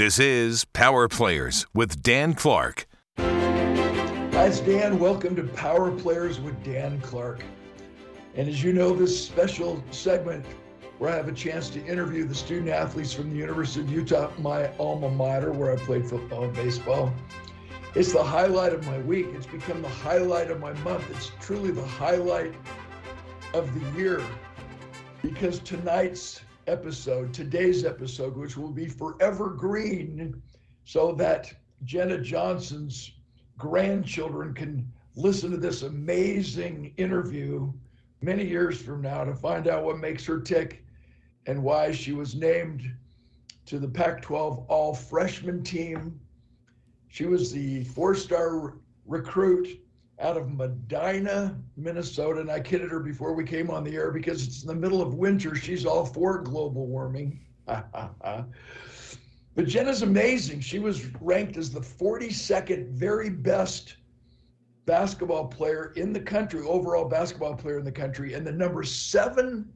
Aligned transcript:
This 0.00 0.18
is 0.18 0.64
Power 0.64 1.08
Players 1.08 1.66
with 1.74 2.02
Dan 2.02 2.32
Clark. 2.32 2.86
It's 3.18 4.60
Dan. 4.60 4.98
Welcome 4.98 5.36
to 5.36 5.42
Power 5.42 5.90
Players 5.90 6.40
with 6.40 6.64
Dan 6.64 6.98
Clark. 7.02 7.44
And 8.34 8.48
as 8.48 8.64
you 8.64 8.72
know, 8.72 8.96
this 8.96 9.22
special 9.22 9.84
segment 9.90 10.46
where 10.96 11.10
I 11.12 11.16
have 11.16 11.28
a 11.28 11.32
chance 11.32 11.68
to 11.68 11.84
interview 11.84 12.24
the 12.24 12.34
student 12.34 12.70
athletes 12.70 13.12
from 13.12 13.28
the 13.28 13.36
University 13.36 13.82
of 13.82 13.92
Utah, 13.92 14.30
my 14.38 14.74
alma 14.78 15.10
mater, 15.10 15.52
where 15.52 15.70
I 15.70 15.76
played 15.76 16.08
football 16.08 16.44
and 16.44 16.54
baseball. 16.54 17.12
It's 17.94 18.14
the 18.14 18.24
highlight 18.24 18.72
of 18.72 18.86
my 18.86 19.00
week. 19.00 19.26
It's 19.34 19.44
become 19.44 19.82
the 19.82 19.90
highlight 19.90 20.50
of 20.50 20.60
my 20.60 20.72
month. 20.82 21.10
It's 21.10 21.30
truly 21.42 21.72
the 21.72 21.84
highlight 21.84 22.54
of 23.52 23.68
the 23.74 24.00
year 24.00 24.22
because 25.20 25.58
tonight's 25.58 26.40
episode, 26.70 27.34
today's 27.34 27.84
episode, 27.84 28.36
which 28.36 28.56
will 28.56 28.70
be 28.70 28.86
forever 28.86 29.50
green, 29.50 30.40
so 30.84 31.12
that 31.12 31.52
Jenna 31.84 32.18
Johnson's 32.18 33.12
grandchildren 33.58 34.54
can 34.54 34.90
listen 35.16 35.50
to 35.50 35.56
this 35.56 35.82
amazing 35.82 36.94
interview 36.96 37.72
many 38.22 38.44
years 38.46 38.80
from 38.80 39.02
now 39.02 39.24
to 39.24 39.34
find 39.34 39.66
out 39.66 39.84
what 39.84 39.98
makes 39.98 40.24
her 40.24 40.40
tick 40.40 40.84
and 41.46 41.62
why 41.62 41.90
she 41.90 42.12
was 42.12 42.34
named 42.34 42.82
to 43.66 43.78
the 43.78 43.88
Pac 43.88 44.22
12 44.22 44.64
all 44.68 44.94
freshman 44.94 45.62
team. 45.62 46.20
She 47.08 47.26
was 47.26 47.52
the 47.52 47.84
four 47.84 48.14
star 48.14 48.74
recruit 49.06 49.80
out 50.20 50.36
of 50.36 50.52
Medina, 50.52 51.56
Minnesota. 51.76 52.40
And 52.40 52.50
I 52.50 52.60
kidded 52.60 52.90
her 52.90 53.00
before 53.00 53.32
we 53.34 53.44
came 53.44 53.70
on 53.70 53.82
the 53.82 53.96
air 53.96 54.10
because 54.10 54.46
it's 54.46 54.62
in 54.62 54.68
the 54.68 54.74
middle 54.74 55.00
of 55.00 55.14
winter. 55.14 55.56
She's 55.56 55.86
all 55.86 56.04
for 56.04 56.38
global 56.38 56.86
warming. 56.86 57.40
but 57.66 58.46
Jenna's 59.64 60.02
amazing. 60.02 60.60
She 60.60 60.78
was 60.78 61.06
ranked 61.20 61.56
as 61.56 61.70
the 61.70 61.80
42nd 61.80 62.90
very 62.90 63.30
best 63.30 63.96
basketball 64.86 65.46
player 65.46 65.92
in 65.96 66.12
the 66.12 66.20
country, 66.20 66.60
overall 66.66 67.08
basketball 67.08 67.54
player 67.54 67.78
in 67.78 67.84
the 67.84 67.92
country, 67.92 68.34
and 68.34 68.46
the 68.46 68.52
number 68.52 68.82
seven 68.82 69.72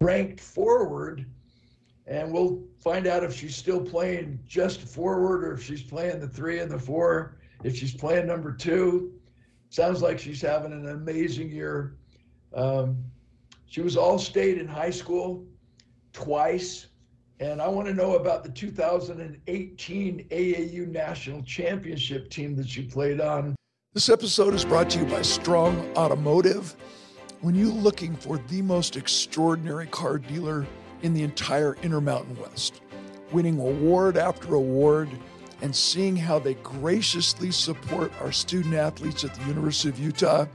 ranked 0.00 0.40
forward. 0.40 1.26
And 2.06 2.32
we'll 2.32 2.62
find 2.78 3.06
out 3.06 3.24
if 3.24 3.34
she's 3.34 3.56
still 3.56 3.80
playing 3.80 4.38
just 4.46 4.80
forward 4.80 5.44
or 5.44 5.54
if 5.54 5.62
she's 5.62 5.82
playing 5.82 6.20
the 6.20 6.28
three 6.28 6.60
and 6.60 6.70
the 6.70 6.78
four, 6.78 7.36
if 7.64 7.76
she's 7.76 7.94
playing 7.94 8.26
number 8.26 8.52
two 8.52 9.15
sounds 9.76 10.00
like 10.00 10.18
she's 10.18 10.40
having 10.40 10.72
an 10.72 10.88
amazing 10.88 11.50
year. 11.50 11.98
Um, 12.54 13.04
she 13.66 13.82
was 13.82 13.94
all 13.94 14.18
state 14.18 14.56
in 14.56 14.66
high 14.66 14.90
school 14.90 15.44
twice. 16.14 16.86
And 17.40 17.60
I 17.60 17.68
want 17.68 17.86
to 17.86 17.92
know 17.92 18.16
about 18.16 18.42
the 18.42 18.48
2018 18.48 20.28
AAU 20.30 20.88
National 20.88 21.42
Championship 21.42 22.30
team 22.30 22.56
that 22.56 22.66
she 22.66 22.84
played 22.84 23.20
on. 23.20 23.54
This 23.92 24.08
episode 24.08 24.54
is 24.54 24.64
brought 24.64 24.88
to 24.90 25.00
you 25.00 25.04
by 25.04 25.20
Strong 25.20 25.94
Automotive. 25.94 26.74
When 27.42 27.54
you're 27.54 27.68
looking 27.68 28.16
for 28.16 28.38
the 28.48 28.62
most 28.62 28.96
extraordinary 28.96 29.88
car 29.88 30.16
dealer 30.16 30.66
in 31.02 31.12
the 31.12 31.22
entire 31.22 31.76
Intermountain 31.82 32.38
West, 32.40 32.80
winning 33.30 33.60
award 33.60 34.16
after 34.16 34.54
award, 34.54 35.10
and 35.62 35.74
seeing 35.74 36.16
how 36.16 36.38
they 36.38 36.54
graciously 36.54 37.50
support 37.50 38.12
our 38.20 38.32
student 38.32 38.74
athletes 38.74 39.24
at 39.24 39.34
the 39.34 39.44
University 39.46 39.88
of 39.88 39.98
Utah, 39.98 40.46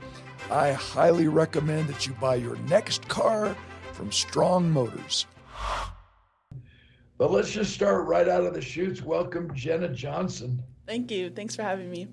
I 0.50 0.72
highly 0.72 1.28
recommend 1.28 1.88
that 1.88 2.06
you 2.06 2.12
buy 2.14 2.36
your 2.36 2.56
next 2.68 3.08
car 3.08 3.56
from 3.92 4.12
Strong 4.12 4.70
Motors. 4.70 5.26
But 7.18 7.30
let's 7.30 7.50
just 7.50 7.72
start 7.72 8.06
right 8.06 8.28
out 8.28 8.44
of 8.44 8.54
the 8.54 8.60
chutes. 8.60 9.02
Welcome, 9.02 9.54
Jenna 9.54 9.88
Johnson. 9.88 10.62
Thank 10.86 11.10
you. 11.10 11.30
Thanks 11.30 11.54
for 11.54 11.62
having 11.62 11.90
me. 11.90 12.08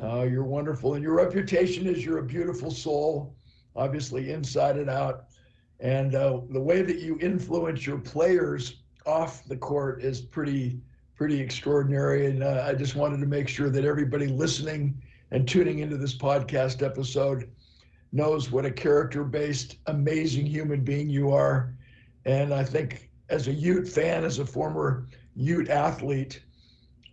Oh, 0.00 0.24
you're 0.24 0.44
wonderful. 0.44 0.94
And 0.94 1.02
your 1.02 1.14
reputation 1.14 1.86
is 1.86 2.04
you're 2.04 2.18
a 2.18 2.24
beautiful 2.24 2.70
soul, 2.70 3.34
obviously 3.76 4.32
inside 4.32 4.76
and 4.76 4.90
out. 4.90 5.26
And 5.80 6.14
uh, 6.14 6.40
the 6.50 6.60
way 6.60 6.82
that 6.82 6.98
you 6.98 7.18
influence 7.20 7.86
your 7.86 7.98
players 7.98 8.82
off 9.06 9.44
the 9.44 9.56
court 9.56 10.02
is 10.02 10.20
pretty 10.20 10.80
pretty 11.16 11.40
extraordinary. 11.40 12.26
And 12.26 12.42
uh, 12.42 12.64
I 12.66 12.74
just 12.74 12.94
wanted 12.94 13.20
to 13.20 13.26
make 13.26 13.48
sure 13.48 13.70
that 13.70 13.84
everybody 13.84 14.26
listening 14.26 15.00
and 15.30 15.48
tuning 15.48 15.80
into 15.80 15.96
this 15.96 16.16
podcast 16.16 16.82
episode 16.84 17.50
knows 18.12 18.50
what 18.50 18.64
a 18.64 18.70
character 18.70 19.24
based, 19.24 19.76
amazing 19.86 20.46
human 20.46 20.82
being 20.84 21.08
you 21.08 21.30
are. 21.30 21.74
And 22.24 22.52
I 22.52 22.64
think 22.64 23.10
as 23.28 23.48
a 23.48 23.52
Ute 23.52 23.88
fan, 23.88 24.24
as 24.24 24.38
a 24.38 24.46
former 24.46 25.08
Ute 25.34 25.68
athlete, 25.68 26.42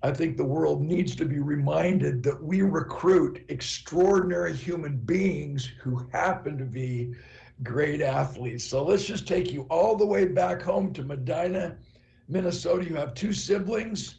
I 0.04 0.12
think 0.12 0.36
the 0.36 0.44
world 0.44 0.82
needs 0.82 1.16
to 1.16 1.26
be 1.26 1.40
reminded 1.40 2.24
that 2.24 2.44
we 2.44 2.62
recruit 2.62 3.46
extraordinary 3.48 4.54
human 4.54 4.98
beings 4.98 5.72
who 5.82 6.06
happen 6.12 6.58
to 6.58 6.66
be 6.66 7.14
great 7.64 8.02
athletes. 8.02 8.66
So 8.66 8.84
let's 8.84 9.06
just 9.06 9.26
take 9.28 9.52
you 9.52 9.62
all 9.70 9.96
the 9.96 10.06
way 10.06 10.26
back 10.26 10.62
home 10.62 10.92
to 10.94 11.04
Medina, 11.04 11.78
Minnesota. 12.28 12.86
You 12.86 12.96
have 12.96 13.14
two 13.14 13.34
siblings. 13.34 14.16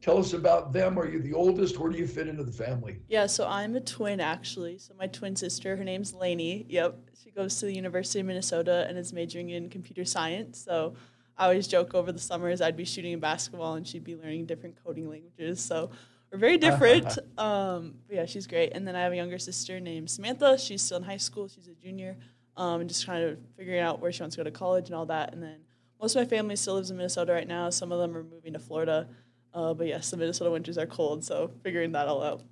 Tell 0.00 0.18
us 0.18 0.32
about 0.32 0.72
them. 0.72 0.98
Are 0.98 1.08
you 1.08 1.20
the 1.20 1.32
oldest? 1.32 1.78
Where 1.78 1.90
do 1.90 1.98
you 1.98 2.06
fit 2.06 2.28
into 2.28 2.44
the 2.44 2.52
family? 2.52 3.00
Yeah, 3.08 3.26
so 3.26 3.46
I'm 3.48 3.74
a 3.74 3.80
twin 3.80 4.20
actually. 4.20 4.78
So 4.78 4.94
my 4.96 5.08
twin 5.08 5.34
sister, 5.34 5.76
her 5.76 5.84
name's 5.84 6.14
Lainey. 6.14 6.66
Yep, 6.68 6.98
she 7.22 7.30
goes 7.30 7.58
to 7.60 7.66
the 7.66 7.74
University 7.74 8.20
of 8.20 8.26
Minnesota 8.26 8.86
and 8.88 8.96
is 8.96 9.12
majoring 9.12 9.50
in 9.50 9.68
computer 9.68 10.04
science. 10.04 10.62
So 10.64 10.94
I 11.36 11.44
always 11.44 11.66
joke 11.66 11.94
over 11.94 12.12
the 12.12 12.18
summers 12.18 12.60
I'd 12.60 12.76
be 12.76 12.84
shooting 12.84 13.14
a 13.14 13.18
basketball 13.18 13.74
and 13.74 13.86
she'd 13.86 14.04
be 14.04 14.14
learning 14.14 14.46
different 14.46 14.76
coding 14.84 15.08
languages. 15.08 15.60
So 15.64 15.90
we're 16.30 16.38
very 16.38 16.58
different. 16.58 17.18
um, 17.38 17.94
yeah, 18.08 18.26
she's 18.26 18.46
great. 18.46 18.72
And 18.74 18.86
then 18.86 18.94
I 18.94 19.02
have 19.02 19.12
a 19.12 19.16
younger 19.16 19.38
sister 19.38 19.80
named 19.80 20.10
Samantha. 20.10 20.58
She's 20.58 20.82
still 20.82 20.98
in 20.98 21.02
high 21.04 21.16
school. 21.16 21.48
She's 21.48 21.68
a 21.68 21.74
junior, 21.74 22.16
um, 22.56 22.80
and 22.80 22.88
just 22.88 23.06
kind 23.06 23.24
of 23.24 23.38
figuring 23.56 23.80
out 23.80 24.00
where 24.00 24.12
she 24.12 24.22
wants 24.22 24.36
to 24.36 24.40
go 24.40 24.44
to 24.44 24.50
college 24.50 24.86
and 24.86 24.94
all 24.94 25.06
that. 25.06 25.32
And 25.32 25.42
then 25.42 25.58
most 26.00 26.14
of 26.14 26.22
my 26.22 26.28
family 26.28 26.56
still 26.56 26.74
lives 26.74 26.90
in 26.90 26.96
Minnesota 26.96 27.32
right 27.32 27.48
now. 27.48 27.70
Some 27.70 27.92
of 27.92 27.98
them 27.98 28.16
are 28.16 28.22
moving 28.22 28.52
to 28.52 28.58
Florida. 28.58 29.08
Uh, 29.52 29.74
but 29.74 29.86
yes, 29.86 30.10
the 30.10 30.16
Minnesota 30.16 30.50
winters 30.50 30.78
are 30.78 30.86
cold, 30.86 31.24
so 31.24 31.50
figuring 31.62 31.92
that 31.92 32.06
all 32.06 32.22
out. 32.22 32.42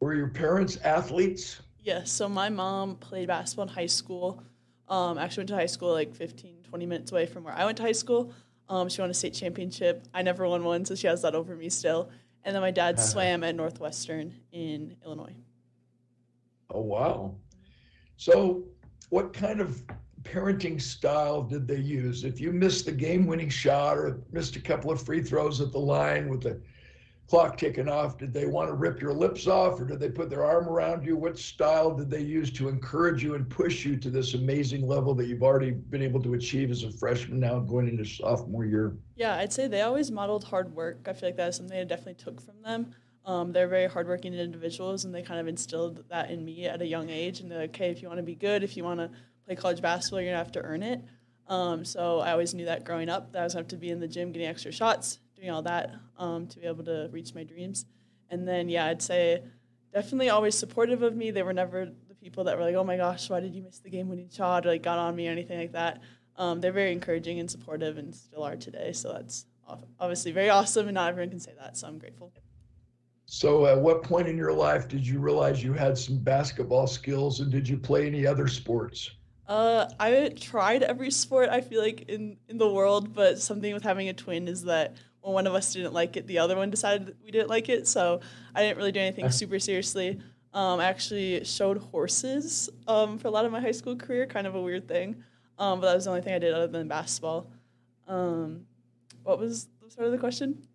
Were 0.00 0.14
your 0.14 0.28
parents 0.28 0.78
athletes? 0.82 1.60
Yes. 1.78 2.10
So 2.10 2.28
my 2.28 2.48
mom 2.48 2.96
played 2.96 3.28
basketball 3.28 3.68
in 3.68 3.68
high 3.68 3.86
school. 3.86 4.42
Um, 4.88 5.18
actually 5.18 5.42
went 5.42 5.48
to 5.50 5.54
high 5.56 5.66
school 5.66 5.92
like 5.92 6.14
15, 6.14 6.62
20 6.62 6.86
minutes 6.86 7.12
away 7.12 7.26
from 7.26 7.44
where 7.44 7.54
I 7.54 7.64
went 7.64 7.76
to 7.78 7.82
high 7.82 7.92
school. 7.92 8.32
Um, 8.68 8.88
she 8.88 9.00
won 9.00 9.10
a 9.10 9.14
state 9.14 9.34
championship. 9.34 10.06
I 10.12 10.22
never 10.22 10.46
won 10.48 10.64
one, 10.64 10.84
so 10.84 10.94
she 10.94 11.06
has 11.06 11.22
that 11.22 11.34
over 11.34 11.54
me 11.54 11.68
still. 11.68 12.10
And 12.44 12.54
then 12.54 12.62
my 12.62 12.70
dad 12.70 12.98
swam 13.00 13.44
at 13.44 13.54
Northwestern 13.54 14.34
in 14.52 14.96
Illinois. 15.04 15.34
Oh 16.70 16.80
wow! 16.80 17.34
So, 18.16 18.64
what 19.10 19.32
kind 19.32 19.60
of 19.60 19.84
parenting 20.32 20.80
style 20.80 21.42
did 21.42 21.66
they 21.66 21.78
use? 21.78 22.24
If 22.24 22.40
you 22.40 22.52
missed 22.52 22.86
the 22.86 22.92
game 22.92 23.26
winning 23.26 23.48
shot 23.48 23.96
or 23.96 24.20
missed 24.32 24.56
a 24.56 24.60
couple 24.60 24.90
of 24.90 25.02
free 25.02 25.22
throws 25.22 25.60
at 25.60 25.72
the 25.72 25.78
line 25.78 26.28
with 26.28 26.42
the 26.42 26.60
clock 27.28 27.56
ticking 27.56 27.88
off, 27.88 28.18
did 28.18 28.32
they 28.32 28.46
want 28.46 28.68
to 28.68 28.74
rip 28.74 29.00
your 29.00 29.12
lips 29.12 29.46
off 29.46 29.80
or 29.80 29.84
did 29.84 29.98
they 29.98 30.08
put 30.08 30.30
their 30.30 30.44
arm 30.44 30.68
around 30.68 31.04
you? 31.04 31.16
What 31.16 31.38
style 31.38 31.94
did 31.94 32.10
they 32.10 32.20
use 32.20 32.50
to 32.52 32.68
encourage 32.68 33.22
you 33.22 33.34
and 33.34 33.48
push 33.48 33.84
you 33.84 33.96
to 33.96 34.10
this 34.10 34.34
amazing 34.34 34.86
level 34.86 35.14
that 35.14 35.26
you've 35.26 35.42
already 35.42 35.72
been 35.72 36.02
able 36.02 36.22
to 36.22 36.34
achieve 36.34 36.70
as 36.70 36.84
a 36.84 36.90
freshman 36.90 37.40
now 37.40 37.58
going 37.58 37.88
into 37.88 38.04
sophomore 38.04 38.64
year? 38.64 38.96
Yeah, 39.16 39.36
I'd 39.36 39.52
say 39.52 39.66
they 39.66 39.82
always 39.82 40.10
modeled 40.10 40.44
hard 40.44 40.74
work. 40.74 41.06
I 41.08 41.12
feel 41.12 41.28
like 41.28 41.36
that's 41.36 41.56
something 41.56 41.78
I 41.78 41.84
definitely 41.84 42.14
took 42.14 42.40
from 42.40 42.62
them. 42.62 42.94
Um, 43.24 43.50
they're 43.50 43.66
very 43.66 43.88
hardworking 43.88 44.34
individuals, 44.34 45.04
and 45.04 45.12
they 45.12 45.22
kind 45.22 45.40
of 45.40 45.48
instilled 45.48 46.04
that 46.10 46.30
in 46.30 46.44
me 46.44 46.66
at 46.66 46.80
a 46.80 46.86
young 46.86 47.10
age. 47.10 47.40
And 47.40 47.50
they're 47.50 47.62
like, 47.62 47.70
"Okay, 47.70 47.90
if 47.90 48.00
you 48.00 48.06
want 48.06 48.18
to 48.18 48.22
be 48.22 48.36
good, 48.36 48.62
if 48.62 48.76
you 48.76 48.84
want 48.84 49.00
to 49.00 49.10
play 49.46 49.56
college 49.56 49.80
basketball, 49.80 50.20
you're 50.20 50.30
gonna 50.32 50.44
have 50.44 50.52
to 50.52 50.62
earn 50.62 50.82
it." 50.82 51.00
Um, 51.48 51.84
so 51.84 52.18
I 52.20 52.32
always 52.32 52.54
knew 52.54 52.64
that 52.64 52.84
growing 52.84 53.08
up, 53.08 53.32
that 53.32 53.40
I 53.40 53.44
was 53.44 53.54
gonna 53.54 53.62
have 53.62 53.68
to 53.68 53.76
be 53.76 53.90
in 53.90 54.00
the 54.00 54.08
gym, 54.08 54.32
getting 54.32 54.48
extra 54.48 54.72
shots, 54.72 55.20
doing 55.36 55.50
all 55.50 55.62
that 55.62 55.94
um, 56.18 56.46
to 56.48 56.58
be 56.58 56.66
able 56.66 56.84
to 56.84 57.08
reach 57.12 57.34
my 57.34 57.44
dreams. 57.44 57.86
And 58.30 58.46
then, 58.46 58.68
yeah, 58.68 58.86
I'd 58.86 59.02
say 59.02 59.42
definitely 59.92 60.30
always 60.30 60.56
supportive 60.56 61.02
of 61.02 61.16
me. 61.16 61.30
They 61.30 61.42
were 61.42 61.52
never 61.52 61.86
the 62.08 62.14
people 62.14 62.44
that 62.44 62.56
were 62.56 62.64
like, 62.64 62.74
"Oh 62.74 62.84
my 62.84 62.96
gosh, 62.96 63.30
why 63.30 63.40
did 63.40 63.54
you 63.54 63.62
miss 63.62 63.78
the 63.78 63.90
game-winning 63.90 64.30
shot?" 64.30 64.66
or 64.66 64.70
like 64.70 64.82
got 64.82 64.98
on 64.98 65.14
me 65.14 65.28
or 65.28 65.32
anything 65.32 65.58
like 65.58 65.72
that. 65.72 66.00
Um, 66.36 66.60
they're 66.60 66.72
very 66.72 66.92
encouraging 66.92 67.40
and 67.40 67.50
supportive, 67.50 67.98
and 67.98 68.14
still 68.14 68.42
are 68.42 68.56
today. 68.56 68.92
So 68.92 69.12
that's 69.12 69.46
obviously 69.98 70.32
very 70.32 70.50
awesome, 70.50 70.88
and 70.88 70.94
not 70.94 71.08
everyone 71.08 71.30
can 71.30 71.40
say 71.40 71.52
that. 71.58 71.76
So 71.76 71.86
I'm 71.86 71.98
grateful. 71.98 72.32
So, 73.28 73.66
at 73.66 73.80
what 73.80 74.02
point 74.02 74.28
in 74.28 74.36
your 74.36 74.52
life 74.52 74.86
did 74.86 75.04
you 75.04 75.18
realize 75.18 75.62
you 75.62 75.72
had 75.72 75.98
some 75.98 76.18
basketball 76.18 76.86
skills, 76.86 77.40
and 77.40 77.50
did 77.50 77.68
you 77.68 77.76
play 77.76 78.06
any 78.06 78.26
other 78.26 78.46
sports? 78.46 79.10
Uh, 79.48 79.88
I 80.00 80.32
tried 80.40 80.82
every 80.82 81.10
sport 81.10 81.48
I 81.48 81.60
feel 81.60 81.80
like 81.80 82.08
in 82.08 82.36
in 82.48 82.58
the 82.58 82.68
world, 82.68 83.14
but 83.14 83.38
something 83.38 83.72
with 83.72 83.84
having 83.84 84.08
a 84.08 84.12
twin 84.12 84.48
is 84.48 84.64
that 84.64 84.96
when 85.20 85.34
one 85.34 85.46
of 85.46 85.54
us 85.54 85.72
didn't 85.72 85.92
like 85.92 86.16
it, 86.16 86.26
the 86.26 86.38
other 86.38 86.56
one 86.56 86.70
decided 86.70 87.16
we 87.24 87.30
didn't 87.30 87.48
like 87.48 87.68
it. 87.68 87.86
So 87.86 88.20
I 88.54 88.62
didn't 88.62 88.76
really 88.76 88.92
do 88.92 89.00
anything 89.00 89.30
super 89.30 89.58
seriously. 89.58 90.20
Um, 90.52 90.80
I 90.80 90.86
actually 90.86 91.44
showed 91.44 91.78
horses 91.78 92.70
um, 92.88 93.18
for 93.18 93.28
a 93.28 93.30
lot 93.30 93.44
of 93.44 93.52
my 93.52 93.60
high 93.60 93.72
school 93.72 93.94
career, 93.94 94.26
kind 94.26 94.46
of 94.46 94.54
a 94.54 94.60
weird 94.60 94.88
thing. 94.88 95.22
Um, 95.58 95.80
but 95.80 95.88
that 95.88 95.94
was 95.94 96.04
the 96.04 96.10
only 96.10 96.22
thing 96.22 96.34
I 96.34 96.38
did 96.38 96.54
other 96.54 96.66
than 96.66 96.88
basketball. 96.88 97.50
Um, 98.08 98.66
what 99.22 99.38
was 99.38 99.68
the 99.82 99.90
start 99.90 100.06
of 100.06 100.12
the 100.12 100.18
question? 100.18 100.66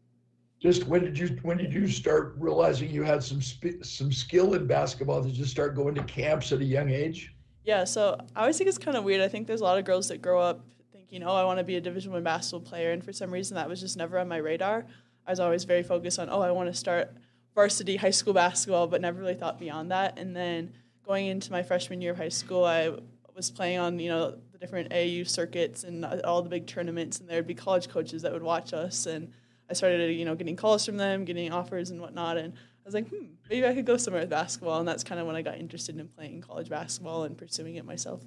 Just 0.59 0.85
when 0.85 1.03
did 1.03 1.18
you 1.18 1.39
when 1.41 1.57
did 1.57 1.73
you 1.73 1.88
start 1.88 2.35
realizing 2.38 2.89
you 2.89 3.03
had 3.03 3.23
some 3.23 3.41
sp- 3.41 3.81
some 3.81 4.12
skill 4.12 4.53
in 4.53 4.68
basketball? 4.68 5.21
Did 5.23 5.35
you 5.35 5.45
start 5.45 5.75
going 5.75 5.95
to 5.95 6.03
camps 6.03 6.51
at 6.51 6.62
a 6.62 6.65
young 6.65 6.89
age? 6.89 7.33
Yeah, 7.63 7.84
so 7.84 8.19
I 8.36 8.42
always 8.42 8.58
think 8.58 8.68
it's 8.68 8.78
kind 8.78 8.98
of 8.98 9.04
weird. 9.04 9.22
I 9.22 9.28
think 9.28 9.48
there's 9.48 9.62
a 9.62 9.63
lot 9.63 9.78
of 9.78 9.86
girls 9.86 10.08
that 10.08 10.22
grow 10.22 10.42
up 10.42 10.66
thinking, 10.92 11.24
"Oh, 11.24 11.34
I 11.34 11.44
want 11.46 11.60
to 11.60 11.63
be 11.63 11.75
a 11.75 11.81
Division 11.81 12.12
One 12.12 12.24
basketball 12.24 12.68
player," 12.68 12.92
and 12.92 13.04
for 13.04 13.13
some 13.13 13.31
reason 13.31 13.56
that 13.56 13.69
was 13.69 13.80
just 13.80 13.98
never 13.98 14.18
on 14.18 14.28
my 14.28 14.38
radar. 14.38 14.86
I 15.28 15.31
was 15.31 15.40
always 15.40 15.63
very 15.63 15.84
focused 15.84 16.18
on, 16.18 16.30
"Oh, 16.30 16.42
I 16.42 16.52
want 16.52 16.69
to 16.69 16.74
start 16.74 17.13
varsity 17.54 17.98
high 17.98 18.10
school 18.12 18.34
basketball," 18.34 18.88
but 18.88 19.02
never 19.02 19.19
really 19.19 19.36
thought 19.36 19.60
beyond 19.60 19.92
that. 19.92 20.18
And 20.18 20.36
then 20.36 20.74
going 21.06 21.28
into 21.28 21.52
my 21.52 21.62
freshman 21.62 22.02
year 22.02 22.12
of 22.12 22.18
high 22.18 22.30
school, 22.30 22.66
I 22.66 22.92
was 23.36 23.52
playing 23.52 23.78
on 23.78 24.00
you 24.00 24.10
know 24.10 24.31
the 24.52 24.57
different 24.57 24.92
AAU 24.92 25.24
circuits 25.24 25.84
and 25.84 26.04
uh, 26.04 26.22
all 26.24 26.42
the 26.42 26.50
big 26.50 26.66
tournaments, 26.66 27.19
and 27.19 27.30
there 27.30 27.38
would 27.38 27.48
be 27.48 27.56
college 27.56 27.90
coaches 27.90 28.24
that 28.24 28.34
would 28.34 28.44
watch 28.44 28.74
us 28.74 29.06
and 29.06 29.31
I 29.72 29.74
started, 29.74 30.14
you 30.14 30.25
know, 30.25 30.36
getting 30.36 30.57
calls 30.57 30.86
from 30.86 30.98
them, 30.98 31.24
getting 31.24 31.54
offers 31.54 31.92
and 31.92 32.02
whatnot, 32.02 32.36
and 32.36 32.54
I 32.83 32.88
was 32.88 32.94
like, 32.94 33.07
hmm, 33.10 33.25
maybe 33.50 33.66
I 33.66 33.74
could 33.74 33.86
go 33.86 33.98
somewhere 33.98 34.24
with 34.24 34.30
basketball, 34.30 34.80
and 34.80 34.88
that's 34.88 35.04
kind 35.04 35.22
of 35.22 35.28
when 35.28 35.36
I 35.36 35.42
got 35.42 35.57
interested 35.57 36.00
in 36.00 36.07
playing 36.07 36.42
college 36.42 36.69
basketball 36.69 37.24
and 37.24 37.38
pursuing 37.38 37.75
it 37.75 37.86
myself. 37.86 38.24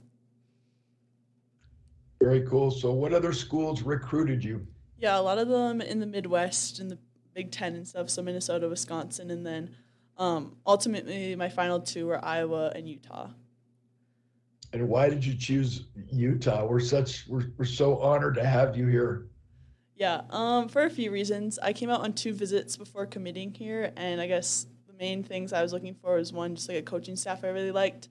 Very 2.20 2.42
cool. 2.42 2.70
So, 2.70 2.92
what 2.92 3.12
other 3.12 3.32
schools 3.32 3.82
recruited 3.82 4.44
you? 4.44 4.66
Yeah, 4.98 5.18
a 5.18 5.20
lot 5.20 5.38
of 5.38 5.48
them 5.48 5.80
in 5.80 5.98
the 5.98 6.06
Midwest, 6.06 6.80
in 6.80 6.88
the 6.88 6.98
Big 7.34 7.50
Ten 7.50 7.74
and 7.74 7.86
stuff. 7.86 8.08
So 8.08 8.22
Minnesota, 8.22 8.68
Wisconsin, 8.68 9.30
and 9.30 9.44
then 9.44 9.74
um, 10.16 10.56
ultimately 10.66 11.34
my 11.36 11.48
final 11.48 11.80
two 11.80 12.06
were 12.06 12.24
Iowa 12.24 12.72
and 12.74 12.88
Utah. 12.88 13.30
And 14.72 14.88
why 14.88 15.08
did 15.08 15.24
you 15.24 15.34
choose 15.34 15.84
Utah? 16.10 16.64
We're 16.64 16.80
such 16.80 17.26
we're, 17.28 17.50
we're 17.58 17.64
so 17.64 17.98
honored 17.98 18.34
to 18.36 18.46
have 18.46 18.76
you 18.76 18.86
here. 18.86 19.26
Yeah, 19.96 20.22
um, 20.30 20.68
for 20.68 20.82
a 20.82 20.90
few 20.90 21.10
reasons. 21.10 21.58
I 21.60 21.72
came 21.72 21.88
out 21.88 22.00
on 22.00 22.14
two 22.14 22.32
visits 22.32 22.76
before 22.76 23.06
committing 23.06 23.54
here, 23.54 23.92
and 23.96 24.20
I 24.20 24.26
guess 24.26 24.66
the 24.88 24.94
main 24.94 25.22
things 25.22 25.52
I 25.52 25.62
was 25.62 25.72
looking 25.72 25.94
for 25.94 26.16
was 26.16 26.32
one, 26.32 26.56
just 26.56 26.68
like 26.68 26.78
a 26.78 26.82
coaching 26.82 27.14
staff 27.14 27.44
I 27.44 27.48
really 27.48 27.70
liked, 27.70 28.08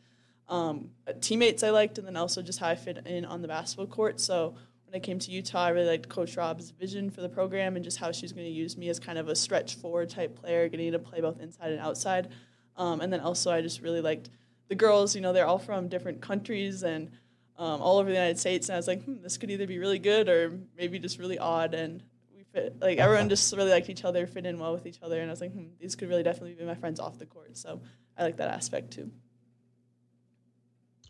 um, 0.48 0.92
teammates 1.20 1.62
I 1.62 1.72
liked, 1.72 1.98
and 1.98 2.08
then 2.08 2.16
also 2.16 2.42
just 2.42 2.60
how 2.60 2.70
I 2.70 2.76
fit 2.76 3.06
in 3.06 3.26
on 3.26 3.42
the 3.42 3.50
basketball 3.50 3.88
court. 3.88 4.22
So 4.22 4.56
when 4.86 4.96
I 4.96 5.00
came 5.00 5.20
to 5.20 5.32
Utah, 5.32 5.66
I 5.66 5.70
really 5.70 5.88
liked 5.88 6.08
Coach 6.08 6.38
Rob's 6.38 6.72
vision 6.72 7.10
for 7.10 7.20
the 7.20 7.28
program 7.30 7.76
and 7.76 7.84
just 7.84 7.98
how 7.98 8.14
she's 8.14 8.32
going 8.32 8.46
to 8.46 8.52
use 8.52 8.78
me 8.78 8.88
as 8.88 8.98
kind 9.00 9.18
of 9.18 9.28
a 9.28 9.36
stretch 9.36 9.76
forward 9.76 10.10
type 10.10 10.40
player, 10.40 10.70
getting 10.70 10.94
to 10.94 11.00
play 11.00 11.20
both 11.20 11.42
inside 11.42 11.72
and 11.72 11.82
outside. 11.82 12.30
Um, 12.78 13.02
and 13.02 13.12
then 13.12 13.20
also, 13.20 13.52
I 13.52 13.62
just 13.62 13.82
really 13.82 14.02
liked 14.02 14.30
the 14.70 14.76
girls. 14.76 15.16
You 15.16 15.22
know, 15.22 15.34
they're 15.34 15.48
all 15.48 15.60
from 15.60 15.90
different 15.90 16.22
countries 16.22 16.84
and 16.84 17.12
um, 17.58 17.82
all 17.82 17.98
over 18.00 18.10
the 18.10 18.16
United 18.16 18.40
States, 18.40 18.70
and 18.70 18.76
I 18.76 18.78
was 18.78 18.88
like, 18.88 19.04
hmm, 19.04 19.22
this 19.22 19.38
could 19.38 19.52
either 19.52 19.68
be 19.68 19.78
really 19.78 20.00
good 20.00 20.30
or 20.30 20.60
maybe 20.78 21.00
just 21.00 21.20
really 21.20 21.38
odd. 21.38 21.74
And 21.74 22.04
we 22.36 22.44
fit 22.44 22.76
like 22.82 22.98
everyone 22.98 23.30
just 23.30 23.56
really 23.56 23.72
liked 23.72 23.90
each 23.90 24.06
other, 24.06 24.26
fit 24.26 24.46
in 24.46 24.60
well 24.60 24.74
with 24.74 24.86
each 24.86 25.00
other, 25.02 25.20
and 25.20 25.30
I 25.30 25.34
was 25.34 25.42
like, 25.42 25.54
hmm, 25.54 25.68
these 25.80 25.96
could 25.96 26.10
really 26.10 26.24
definitely 26.24 26.56
be 26.56 26.66
my 26.66 26.76
friends 26.76 27.00
off 27.00 27.20
the 27.20 27.26
court. 27.26 27.58
So 27.58 27.82
I 28.18 28.24
like 28.24 28.38
that 28.38 28.50
aspect 28.50 28.92
too. 28.92 29.12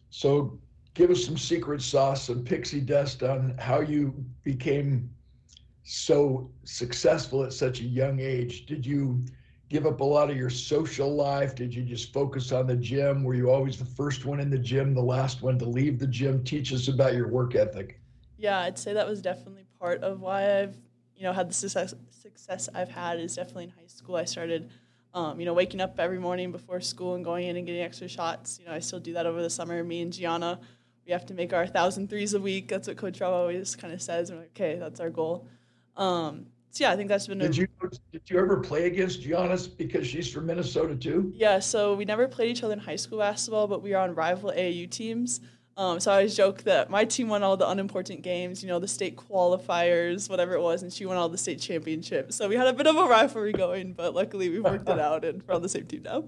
So 0.10 0.60
give 0.94 1.10
us 1.10 1.26
some 1.26 1.38
secret 1.38 1.82
sauce, 1.82 2.28
some 2.28 2.44
pixie 2.44 2.82
dust 2.82 3.24
on 3.24 3.56
how 3.58 3.80
you 3.80 4.14
became 4.44 5.10
so 5.84 6.52
successful 6.64 7.44
at 7.44 7.54
such 7.54 7.80
a 7.80 7.84
young 7.84 8.20
age. 8.20 8.66
Did 8.66 8.86
you 8.86 9.24
give 9.74 9.88
up 9.88 10.02
a 10.02 10.04
lot 10.04 10.30
of 10.30 10.38
your 10.38 10.52
social 10.52 11.14
life? 11.16 11.56
Did 11.56 11.74
you 11.74 11.82
just 11.82 12.14
focus 12.14 12.52
on 12.52 12.68
the 12.68 12.76
gym? 12.76 13.24
Were 13.24 13.34
you 13.34 13.50
always 13.50 13.80
the 13.80 13.86
first 13.86 14.24
one 14.24 14.40
in 14.40 14.52
the 14.52 14.58
gym, 14.58 14.94
the 14.94 15.02
last 15.02 15.42
one 15.42 15.58
to 15.58 15.66
leave 15.66 15.98
the 15.98 16.06
gym? 16.06 16.44
Teach 16.44 16.72
us 16.72 16.90
about 16.90 17.16
your 17.16 17.28
work 17.28 17.56
ethic. 17.56 18.00
Yeah, 18.38 18.60
I'd 18.60 18.78
say 18.78 18.94
that 18.94 19.08
was 19.08 19.20
definitely 19.20 19.66
part 19.80 20.04
of 20.04 20.22
why 20.22 20.62
I've, 20.62 20.78
you 21.16 21.24
know, 21.24 21.34
had 21.34 21.50
the 21.50 21.56
success 21.56 21.96
success 22.12 22.70
I've 22.76 22.90
had 22.90 23.20
is 23.20 23.36
definitely 23.36 23.64
in 23.64 23.70
high 23.72 23.88
school. 23.88 24.16
I 24.16 24.26
started, 24.26 24.70
um, 25.16 25.40
you 25.40 25.46
know, 25.48 25.56
waking 25.56 25.82
up 25.82 26.00
every 26.00 26.20
morning 26.20 26.52
before 26.52 26.80
school 26.80 27.16
and 27.16 27.26
going 27.26 27.48
in 27.48 27.58
and 27.58 27.66
getting 27.66 27.82
extra 27.82 28.08
shots. 28.08 28.60
You 28.60 28.68
know, 28.68 28.74
I 28.74 28.80
still 28.80 29.00
do 29.00 29.14
that 29.14 29.26
over 29.26 29.42
the 29.42 29.50
summer. 29.50 29.84
Me 29.84 30.04
and 30.04 30.14
Gianna, 30.14 30.60
we 31.04 31.12
have 31.14 31.26
to 31.26 31.34
make 31.34 31.52
our 31.52 31.66
thousand 31.66 32.12
threes 32.12 32.36
a 32.36 32.40
week. 32.40 32.68
That's 32.68 32.88
what 32.88 32.98
Coach 32.98 33.20
Rob 33.22 33.34
always 33.34 33.76
kind 33.76 33.92
of 33.92 34.04
says. 34.04 34.32
we're 34.32 34.38
like, 34.38 34.52
okay, 34.56 34.78
that's 34.78 35.00
our 35.00 35.10
goal. 35.10 35.48
Um, 35.98 36.46
so 36.74 36.86
yeah, 36.86 36.92
I 36.92 36.96
think 36.96 37.08
that's 37.08 37.28
been. 37.28 37.38
Did 37.38 37.52
a, 37.52 37.54
you 37.54 37.68
did 38.12 38.22
you 38.28 38.40
ever 38.40 38.60
play 38.60 38.88
against 38.88 39.22
Giannis 39.22 39.70
because 39.78 40.08
she's 40.08 40.28
from 40.28 40.48
Minnesota 40.48 40.96
too? 40.96 41.32
Yeah, 41.36 41.60
so 41.60 41.94
we 41.94 42.04
never 42.04 42.28
played 42.28 42.50
each 42.50 42.64
other 42.64 42.74
in 42.74 42.80
high 42.80 42.96
school 42.96 43.20
basketball, 43.20 43.68
but 43.68 43.84
we 43.84 43.92
were 43.92 43.98
on 43.98 44.16
rival 44.16 44.52
AAU 44.52 44.90
teams. 44.90 45.40
Um, 45.78 46.00
so 46.00 46.12
I 46.12 46.16
always 46.16 46.36
joke 46.36 46.64
that 46.64 46.90
my 46.90 47.06
team 47.06 47.30
won 47.30 47.44
all 47.44 47.58
the 47.58 47.70
unimportant 47.70 48.24
games, 48.24 48.64
you 48.64 48.70
know, 48.70 48.80
the 48.80 48.88
state 48.88 49.16
qualifiers, 49.16 50.32
whatever 50.32 50.54
it 50.54 50.62
was, 50.62 50.82
and 50.82 50.92
she 50.92 51.06
won 51.06 51.18
all 51.18 51.30
the 51.30 51.38
state 51.38 51.60
championships. 51.60 52.36
So 52.36 52.48
we 52.48 52.56
had 52.56 52.66
a 52.66 52.74
bit 52.74 52.88
of 52.88 52.96
a 52.96 53.06
rivalry 53.06 53.54
going, 53.54 53.94
but 53.94 54.16
luckily 54.16 54.50
we 54.50 54.60
worked 54.60 54.90
it 54.90 55.00
out 55.00 55.24
and 55.24 55.44
we're 55.48 55.54
on 55.54 55.62
the 55.62 55.70
same 55.70 55.86
team 55.86 56.02
now. 56.04 56.26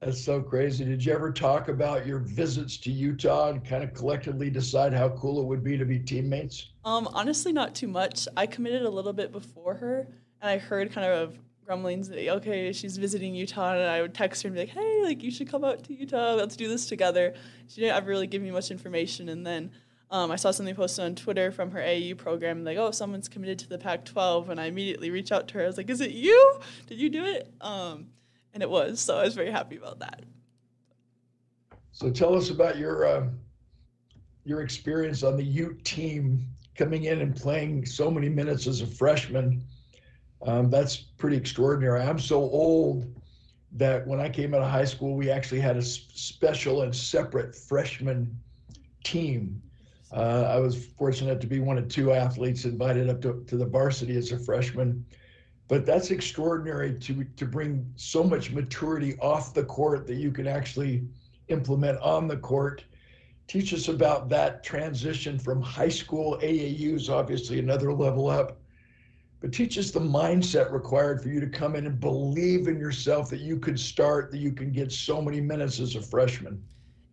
That's 0.00 0.22
so 0.22 0.40
crazy. 0.40 0.86
Did 0.86 1.04
you 1.04 1.12
ever 1.12 1.30
talk 1.30 1.68
about 1.68 2.06
your 2.06 2.20
visits 2.20 2.78
to 2.78 2.90
Utah 2.90 3.50
and 3.50 3.62
kind 3.62 3.84
of 3.84 3.92
collectively 3.92 4.48
decide 4.48 4.94
how 4.94 5.10
cool 5.10 5.42
it 5.42 5.44
would 5.44 5.62
be 5.62 5.76
to 5.76 5.84
be 5.84 5.98
teammates? 5.98 6.70
Um, 6.86 7.06
honestly, 7.12 7.52
not 7.52 7.74
too 7.74 7.86
much. 7.86 8.26
I 8.34 8.46
committed 8.46 8.82
a 8.82 8.88
little 8.88 9.12
bit 9.12 9.30
before 9.30 9.74
her, 9.74 10.08
and 10.40 10.50
I 10.50 10.56
heard 10.56 10.90
kind 10.90 11.06
of 11.06 11.38
grumblings 11.66 12.08
that 12.08 12.28
okay, 12.36 12.72
she's 12.72 12.96
visiting 12.96 13.34
Utah, 13.34 13.74
and 13.74 13.82
I 13.82 14.00
would 14.00 14.14
text 14.14 14.42
her 14.42 14.46
and 14.46 14.54
be 14.54 14.60
like, 14.60 14.70
hey, 14.70 15.02
like 15.04 15.22
you 15.22 15.30
should 15.30 15.50
come 15.50 15.64
out 15.64 15.84
to 15.84 15.94
Utah. 15.94 16.32
Let's 16.32 16.56
do 16.56 16.66
this 16.66 16.86
together. 16.86 17.34
She 17.68 17.82
didn't 17.82 17.96
ever 17.96 18.08
really 18.08 18.26
give 18.26 18.40
me 18.40 18.50
much 18.50 18.70
information, 18.70 19.28
and 19.28 19.46
then. 19.46 19.70
Um, 20.12 20.32
I 20.32 20.34
saw 20.34 20.50
something 20.50 20.74
posted 20.74 21.04
on 21.04 21.14
Twitter 21.14 21.52
from 21.52 21.70
her 21.70 21.78
AAU 21.78 22.18
program, 22.18 22.64
like, 22.64 22.76
oh, 22.76 22.90
someone's 22.90 23.28
committed 23.28 23.60
to 23.60 23.68
the 23.68 23.78
Pac 23.78 24.04
12. 24.04 24.50
And 24.50 24.60
I 24.60 24.64
immediately 24.64 25.08
reached 25.12 25.30
out 25.30 25.46
to 25.46 25.54
her. 25.54 25.62
I 25.62 25.66
was 25.68 25.76
like, 25.76 25.88
is 25.88 26.00
it 26.00 26.10
you? 26.10 26.58
Did 26.88 26.98
you 26.98 27.10
do 27.10 27.24
it? 27.24 27.48
Um, 27.60 28.08
and 28.54 28.62
it 28.62 28.70
was. 28.70 29.00
So 29.00 29.18
I 29.18 29.24
was 29.24 29.34
very 29.34 29.50
happy 29.50 29.76
about 29.76 29.98
that. 30.00 30.24
So 31.92 32.10
tell 32.10 32.34
us 32.34 32.50
about 32.50 32.78
your 32.78 33.06
uh, 33.06 33.26
your 34.44 34.62
experience 34.62 35.22
on 35.22 35.36
the 35.36 35.44
Ute 35.44 35.84
team, 35.84 36.46
coming 36.76 37.04
in 37.04 37.20
and 37.20 37.36
playing 37.36 37.84
so 37.84 38.10
many 38.10 38.28
minutes 38.28 38.66
as 38.66 38.80
a 38.80 38.86
freshman. 38.86 39.62
Um, 40.42 40.70
that's 40.70 40.96
pretty 40.96 41.36
extraordinary. 41.36 42.00
I'm 42.00 42.18
so 42.18 42.36
old 42.36 43.14
that 43.72 44.06
when 44.06 44.18
I 44.18 44.28
came 44.28 44.54
out 44.54 44.62
of 44.62 44.70
high 44.70 44.86
school, 44.86 45.14
we 45.14 45.30
actually 45.30 45.60
had 45.60 45.76
a 45.76 45.82
special 45.82 46.82
and 46.82 46.94
separate 46.94 47.54
freshman 47.54 48.34
team. 49.04 49.62
Uh, 50.12 50.46
I 50.48 50.58
was 50.58 50.86
fortunate 50.86 51.40
to 51.40 51.46
be 51.46 51.60
one 51.60 51.78
of 51.78 51.88
two 51.88 52.12
athletes 52.12 52.64
invited 52.64 53.08
up 53.08 53.20
to, 53.22 53.44
to 53.46 53.56
the 53.56 53.66
varsity 53.66 54.16
as 54.16 54.32
a 54.32 54.38
freshman 54.38 55.04
but 55.70 55.86
that's 55.86 56.10
extraordinary 56.10 56.92
to 56.94 57.24
to 57.36 57.46
bring 57.46 57.90
so 57.94 58.24
much 58.24 58.50
maturity 58.50 59.16
off 59.20 59.54
the 59.54 59.62
court 59.62 60.04
that 60.08 60.16
you 60.16 60.32
can 60.32 60.48
actually 60.48 61.04
implement 61.46 61.96
on 62.00 62.26
the 62.26 62.36
court. 62.36 62.82
Teach 63.46 63.72
us 63.72 63.86
about 63.86 64.28
that 64.30 64.64
transition 64.64 65.38
from 65.38 65.62
high 65.62 65.88
school 65.88 66.36
aau's 66.42 67.08
obviously 67.08 67.60
another 67.60 67.92
level 67.92 68.28
up. 68.28 68.58
But 69.40 69.52
teach 69.52 69.78
us 69.78 69.92
the 69.92 70.00
mindset 70.00 70.72
required 70.72 71.22
for 71.22 71.28
you 71.28 71.40
to 71.40 71.48
come 71.48 71.76
in 71.76 71.86
and 71.86 72.00
believe 72.00 72.66
in 72.66 72.78
yourself 72.78 73.30
that 73.30 73.40
you 73.40 73.56
could 73.56 73.78
start 73.78 74.32
that 74.32 74.38
you 74.38 74.52
can 74.52 74.72
get 74.72 74.90
so 74.90 75.22
many 75.22 75.40
minutes 75.40 75.78
as 75.78 75.94
a 75.94 76.02
freshman. 76.02 76.60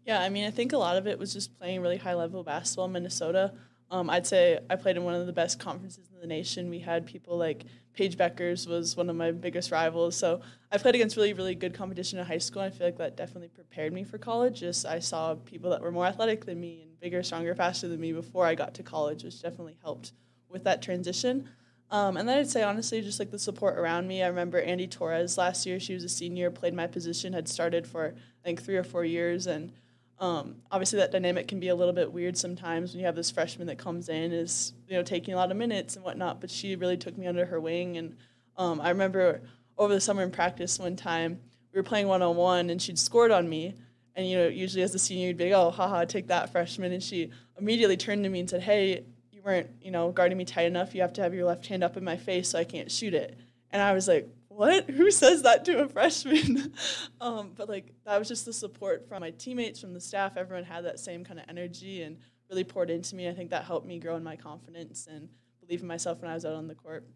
Yeah 0.04 0.22
i 0.22 0.30
mean 0.30 0.46
i 0.46 0.52
think 0.52 0.74
a 0.74 0.78
lot 0.78 0.98
of 0.98 1.06
it 1.06 1.20
was 1.20 1.32
just 1.32 1.58
playing 1.60 1.82
really 1.82 1.98
high 1.98 2.16
level 2.16 2.44
basketball 2.44 2.86
in 2.86 2.94
minnesota 2.94 3.54
um, 3.89 4.10
I'd 4.10 4.27
say 4.27 4.60
I 4.70 4.75
played 4.75 4.98
in 4.98 5.03
one 5.03 5.13
of 5.13 5.25
the 5.25 5.34
best 5.34 5.60
conferences 5.60 6.10
in 6.13 6.20
the 6.20 6.27
nation. 6.27 6.70
We 6.70 6.79
had 6.79 7.06
people 7.06 7.38
like 7.38 7.65
Paige 7.94 8.17
Bueckers 8.17 8.67
was 8.67 8.98
one 8.98 9.10
of 9.10 9.15
my 9.15 9.32
biggest 9.32 9.72
rivals. 9.72 10.15
So 10.17 10.41
I 10.72 10.77
played 10.77 10.96
against 10.96 11.15
really, 11.15 11.34
really 11.34 11.56
good 11.56 11.74
competition 11.74 12.20
in 12.20 12.25
high 12.25 12.38
school. 12.38 12.62
And 12.62 12.74
I 12.74 12.77
feel 12.77 12.88
like 12.88 12.98
that 12.98 13.15
definitely 13.15 13.48
prepared 13.48 13.94
me 13.94 14.03
for 14.03 14.17
college. 14.17 14.60
Just 14.60 14.86
I 14.86 15.00
saw 15.00 15.36
people 15.36 15.70
that 15.72 15.82
were 15.82 15.91
more 15.91 16.06
athletic 16.06 16.46
than 16.46 16.60
me 16.60 16.82
and 16.84 17.00
bigger, 17.00 17.24
stronger, 17.24 17.56
faster 17.56 17.88
than 17.88 18.00
me 18.00 18.12
before 18.12 18.46
I 18.46 18.56
got 18.56 18.74
to 18.75 18.84
college, 18.84 19.24
which 19.24 19.41
definitely 19.41 19.77
helped 19.82 20.12
with 20.50 20.65
that 20.65 20.82
transition. 20.82 21.50
Um, 21.89 22.17
and 22.17 22.27
then 22.27 22.39
I'd 22.39 22.50
say 22.50 22.63
honestly, 22.63 23.01
just 23.01 23.20
like 23.20 23.32
the 23.32 23.39
support 23.39 23.77
around 23.77 24.08
me. 24.08 24.22
I 24.22 24.27
remember 24.27 24.60
Andy 24.60 24.88
Torres 24.88 25.38
last 25.38 25.65
year. 25.65 25.79
She 25.79 25.94
was 25.94 26.03
a 26.03 26.10
senior, 26.10 26.51
played 26.51 26.74
my 26.74 26.88
position, 26.88 27.32
had 27.32 27.48
started 27.48 27.88
for 27.88 28.13
I 28.15 28.44
think 28.44 28.62
three 28.62 28.75
or 28.75 28.84
four 28.84 29.06
years, 29.06 29.48
and 29.48 29.72
um, 30.20 30.56
obviously, 30.72 31.00
that 31.00 31.12
dynamic 31.12 31.48
can 31.48 31.60
be 31.60 31.68
a 31.68 31.76
little 31.76 31.94
bit 31.94 32.12
weird 32.12 32.38
sometimes 32.38 32.92
when 32.92 33.00
you 33.00 33.06
have 33.06 33.16
this 33.16 33.30
freshman 33.30 33.68
that 33.68 33.78
comes 33.78 34.10
in 34.10 34.32
is 34.32 34.74
you 34.88 34.96
know 34.96 35.04
taking 35.04 35.34
a 35.34 35.38
lot 35.38 35.52
of 35.52 35.58
minutes 35.58 35.96
and 35.96 36.04
whatnot. 36.04 36.42
But 36.42 36.50
she 36.50 36.76
really 36.76 36.98
took 36.98 37.18
me 37.18 37.28
under 37.28 37.46
her 37.46 37.60
wing, 37.60 37.98
and 37.98 38.18
um, 38.58 38.82
I 38.82 38.90
remember 38.90 39.42
over 39.78 39.94
the 39.94 40.02
summer 40.02 40.24
in 40.24 40.32
practice 40.32 40.80
one 40.80 40.96
time 40.96 41.40
we 41.72 41.80
were 41.80 41.84
playing 41.84 42.08
one 42.08 42.24
on 42.24 42.36
one, 42.36 42.72
and 42.72 42.82
she'd 42.82 42.98
scored 42.98 43.32
on 43.32 43.48
me. 43.48 43.76
And 44.16 44.28
you 44.28 44.38
know, 44.38 44.48
usually 44.48 44.82
as 44.82 44.96
a 44.96 45.00
senior, 45.00 45.28
you'd 45.28 45.38
be 45.38 45.52
like, 45.52 45.54
"Oh, 45.54 45.70
haha, 45.70 46.06
take 46.06 46.28
that, 46.28 46.52
freshman!" 46.52 46.92
And 46.92 47.04
she 47.04 47.30
immediately 47.60 47.98
turned 47.98 48.24
to 48.24 48.30
me 48.30 48.40
and 48.40 48.50
said, 48.50 48.62
"Hey, 48.62 49.04
you 49.32 49.44
weren't 49.44 49.70
you 49.82 49.92
know 49.92 50.12
guarding 50.12 50.40
me 50.40 50.46
tight 50.46 50.66
enough. 50.66 50.96
You 50.96 51.02
have 51.02 51.14
to 51.14 51.22
have 51.22 51.36
your 51.36 51.46
left 51.46 51.68
hand 51.68 51.84
up 51.84 51.96
in 51.96 52.04
my 52.04 52.18
face 52.18 52.50
so 52.50 52.60
I 52.60 52.64
can't 52.64 52.92
shoot 52.92 53.14
it." 53.14 53.38
And 53.72 53.82
I 53.82 53.94
was 53.94 54.08
like, 54.08 54.28
what? 54.58 54.90
Who 54.90 55.12
says 55.12 55.44
that 55.44 55.66
to 55.66 55.84
a 55.84 55.88
freshman? 55.88 56.74
um, 57.22 57.52
but 57.56 57.70
like 57.70 57.94
that 58.06 58.18
was 58.18 58.28
just 58.28 58.44
the 58.44 58.52
support 58.52 59.08
from 59.08 59.22
my 59.22 59.30
teammates, 59.30 59.80
from 59.80 59.94
the 59.94 60.02
staff. 60.02 60.36
Everyone 60.36 60.64
had 60.64 60.84
that 60.86 61.00
same 61.00 61.24
kind 61.24 61.40
of 61.40 61.46
energy 61.48 62.02
and 62.02 62.18
really 62.50 62.64
poured 62.64 62.90
into 62.90 63.16
me. 63.16 63.30
I 63.30 63.34
think 63.34 63.52
that 63.52 63.66
helped 63.66 63.86
me 63.86 64.00
grow 64.00 64.16
in 64.16 64.24
my 64.24 64.36
confidence 64.36 65.08
and 65.08 65.30
believe 65.62 65.82
in 65.82 65.88
myself 65.88 66.22
when 66.22 66.32
I 66.32 66.34
was 66.34 66.44
out 66.44 66.56
on 66.56 66.68
the 66.68 66.74
court. 66.74 67.08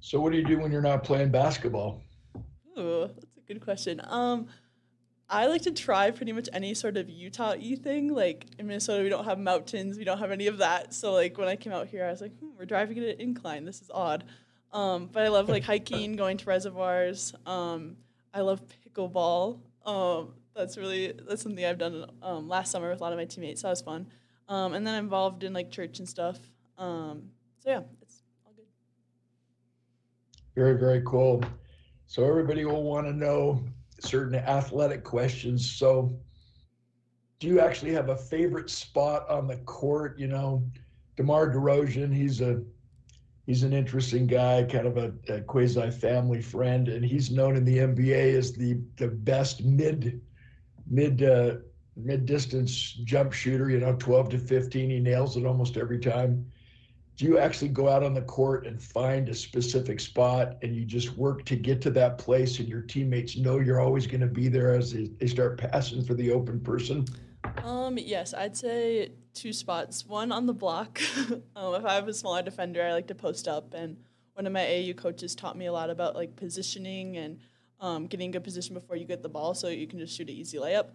So, 0.00 0.20
what 0.20 0.32
do 0.32 0.38
you 0.38 0.44
do 0.44 0.58
when 0.58 0.72
you're 0.72 0.82
not 0.82 1.04
playing 1.04 1.30
basketball? 1.30 2.02
Ooh, 2.76 3.08
that's 3.14 3.36
a 3.36 3.40
good 3.46 3.60
question. 3.60 4.00
Um, 4.08 4.48
I 5.28 5.46
like 5.46 5.62
to 5.62 5.70
try 5.70 6.10
pretty 6.10 6.32
much 6.32 6.48
any 6.52 6.74
sort 6.74 6.96
of 6.96 7.08
Utah 7.08 7.54
y 7.54 7.76
thing. 7.80 8.12
Like 8.12 8.46
in 8.58 8.66
Minnesota, 8.66 9.04
we 9.04 9.08
don't 9.08 9.26
have 9.26 9.38
mountains, 9.38 9.96
we 9.96 10.02
don't 10.02 10.18
have 10.18 10.32
any 10.32 10.48
of 10.48 10.58
that. 10.58 10.92
So 10.92 11.12
like 11.12 11.38
when 11.38 11.46
I 11.46 11.54
came 11.54 11.72
out 11.72 11.86
here, 11.86 12.04
I 12.04 12.10
was 12.10 12.20
like, 12.20 12.36
hmm, 12.40 12.48
we're 12.58 12.64
driving 12.64 12.98
at 12.98 13.04
an 13.04 13.20
incline. 13.20 13.64
This 13.64 13.80
is 13.80 13.92
odd. 13.94 14.24
Um, 14.72 15.08
but 15.12 15.24
I 15.24 15.28
love 15.28 15.48
like 15.48 15.64
hiking, 15.64 16.16
going 16.16 16.36
to 16.36 16.44
reservoirs. 16.46 17.34
Um, 17.46 17.96
I 18.32 18.40
love 18.40 18.62
pickleball. 18.86 19.60
Um, 19.84 20.34
that's 20.54 20.76
really 20.76 21.12
that's 21.28 21.42
something 21.42 21.64
I've 21.64 21.78
done 21.78 22.06
um, 22.22 22.48
last 22.48 22.70
summer 22.70 22.90
with 22.90 23.00
a 23.00 23.02
lot 23.02 23.12
of 23.12 23.18
my 23.18 23.24
teammates. 23.24 23.62
So 23.62 23.68
that 23.68 23.72
was 23.72 23.82
fun. 23.82 24.06
Um, 24.48 24.74
and 24.74 24.86
then 24.86 24.94
I'm 24.94 25.04
involved 25.04 25.44
in 25.44 25.52
like 25.52 25.70
church 25.70 25.98
and 25.98 26.08
stuff. 26.08 26.38
Um, 26.78 27.30
so 27.58 27.70
yeah, 27.70 27.80
it's 28.00 28.22
all 28.44 28.52
good. 28.54 28.66
Very 30.54 30.78
very 30.78 31.02
cool. 31.04 31.42
So 32.06 32.24
everybody 32.24 32.64
will 32.64 32.82
want 32.82 33.06
to 33.06 33.12
know 33.12 33.62
certain 34.00 34.34
athletic 34.34 35.04
questions. 35.04 35.70
So, 35.70 36.18
do 37.38 37.46
you 37.46 37.60
actually 37.60 37.92
have 37.92 38.08
a 38.08 38.16
favorite 38.16 38.68
spot 38.68 39.28
on 39.28 39.46
the 39.46 39.56
court? 39.58 40.18
You 40.18 40.28
know, 40.28 40.62
DeMar 41.16 41.54
DeRozan, 41.54 42.14
he's 42.14 42.40
a 42.40 42.62
he's 43.50 43.64
an 43.64 43.72
interesting 43.72 44.28
guy, 44.28 44.62
kind 44.62 44.86
of 44.86 44.96
a, 44.96 45.12
a 45.28 45.40
quasi 45.40 45.90
family 45.90 46.40
friend, 46.40 46.86
and 46.86 47.04
he's 47.04 47.32
known 47.32 47.56
in 47.56 47.64
the 47.64 47.78
NBA 47.78 48.34
as 48.38 48.52
the 48.52 48.78
the 48.96 49.08
best 49.08 49.64
mid 49.64 50.20
mid 50.88 51.24
uh, 51.24 51.56
mid 51.96 52.26
distance 52.26 52.92
jump 53.02 53.32
shooter. 53.32 53.68
You 53.68 53.80
know, 53.80 53.96
12 53.98 54.28
to 54.30 54.38
15, 54.38 54.90
he 54.90 55.00
nails 55.00 55.36
it 55.36 55.44
almost 55.44 55.76
every 55.76 55.98
time 55.98 56.46
do 57.16 57.26
you 57.26 57.38
actually 57.38 57.68
go 57.68 57.86
out 57.86 58.02
on 58.02 58.14
the 58.14 58.22
court 58.22 58.66
and 58.66 58.80
find 58.80 59.28
a 59.28 59.34
specific 59.34 60.00
spot 60.00 60.56
and 60.62 60.74
you 60.74 60.86
just 60.86 61.18
work 61.18 61.44
to 61.44 61.54
get 61.54 61.82
to 61.82 61.90
that 61.90 62.16
place 62.16 62.60
and 62.60 62.66
your 62.66 62.80
teammates 62.80 63.36
know 63.36 63.58
you're 63.58 63.80
always 63.80 64.06
going 64.06 64.22
to 64.22 64.26
be 64.26 64.48
there 64.48 64.74
as 64.74 64.94
they 64.94 65.26
start 65.26 65.58
passing 65.58 66.02
for 66.02 66.14
the 66.14 66.30
open 66.30 66.58
person? 66.60 67.04
Um, 67.62 67.98
yes, 67.98 68.32
I'd 68.32 68.56
say 68.56 69.10
two 69.34 69.52
spots. 69.52 70.06
One 70.06 70.32
on 70.32 70.46
the 70.46 70.52
block. 70.52 71.00
um, 71.56 71.74
if 71.74 71.84
I 71.84 71.94
have 71.94 72.08
a 72.08 72.14
smaller 72.14 72.42
defender, 72.42 72.82
I 72.82 72.92
like 72.92 73.08
to 73.08 73.14
post 73.14 73.48
up. 73.48 73.74
And 73.74 73.96
one 74.34 74.46
of 74.46 74.52
my 74.52 74.60
AAU 74.60 74.96
coaches 74.96 75.34
taught 75.34 75.56
me 75.56 75.66
a 75.66 75.72
lot 75.72 75.90
about 75.90 76.14
like 76.14 76.36
positioning 76.36 77.16
and 77.16 77.38
um, 77.80 78.06
getting 78.06 78.30
good 78.30 78.44
position 78.44 78.74
before 78.74 78.96
you 78.96 79.04
get 79.04 79.22
the 79.22 79.28
ball 79.28 79.54
so 79.54 79.68
you 79.68 79.86
can 79.86 79.98
just 79.98 80.16
shoot 80.16 80.28
an 80.28 80.34
easy 80.34 80.58
layup. 80.58 80.88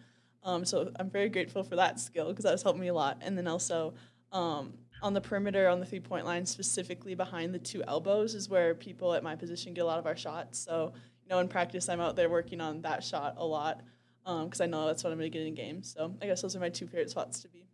Um, 0.43 0.63
so 0.63 0.91
I'm 0.99 1.09
very 1.09 1.29
grateful 1.29 1.63
for 1.63 1.75
that 1.75 1.99
skill 1.99 2.29
because 2.29 2.43
that 2.43 2.51
that's 2.51 2.63
helped 2.63 2.79
me 2.79 2.87
a 2.87 2.93
lot. 2.93 3.17
And 3.21 3.37
then 3.37 3.47
also, 3.47 3.95
um, 4.31 4.73
on 5.01 5.13
the 5.13 5.21
perimeter 5.21 5.67
on 5.67 5.79
the 5.79 5.85
three 5.85 5.99
point 5.99 6.25
line, 6.25 6.45
specifically 6.45 7.15
behind 7.15 7.53
the 7.53 7.59
two 7.59 7.83
elbows, 7.87 8.35
is 8.35 8.47
where 8.47 8.75
people 8.75 9.13
at 9.13 9.23
my 9.23 9.35
position 9.35 9.73
get 9.73 9.81
a 9.81 9.85
lot 9.85 9.99
of 9.99 10.05
our 10.05 10.15
shots. 10.15 10.59
So, 10.59 10.93
you 11.23 11.29
know, 11.29 11.39
in 11.39 11.47
practice, 11.47 11.89
I'm 11.89 11.99
out 11.99 12.15
there 12.15 12.29
working 12.29 12.61
on 12.61 12.81
that 12.83 13.03
shot 13.03 13.35
a 13.37 13.45
lot 13.45 13.81
because 14.23 14.61
um, 14.61 14.63
I 14.63 14.67
know 14.67 14.87
that's 14.87 15.03
what 15.03 15.11
I'm 15.11 15.19
going 15.19 15.31
to 15.31 15.37
get 15.37 15.45
in 15.45 15.55
games. 15.55 15.93
So, 15.97 16.15
I 16.21 16.27
guess 16.27 16.41
those 16.41 16.55
are 16.55 16.59
my 16.59 16.69
two 16.69 16.87
favorite 16.87 17.09
spots 17.09 17.41
to 17.41 17.47
be. 17.49 17.64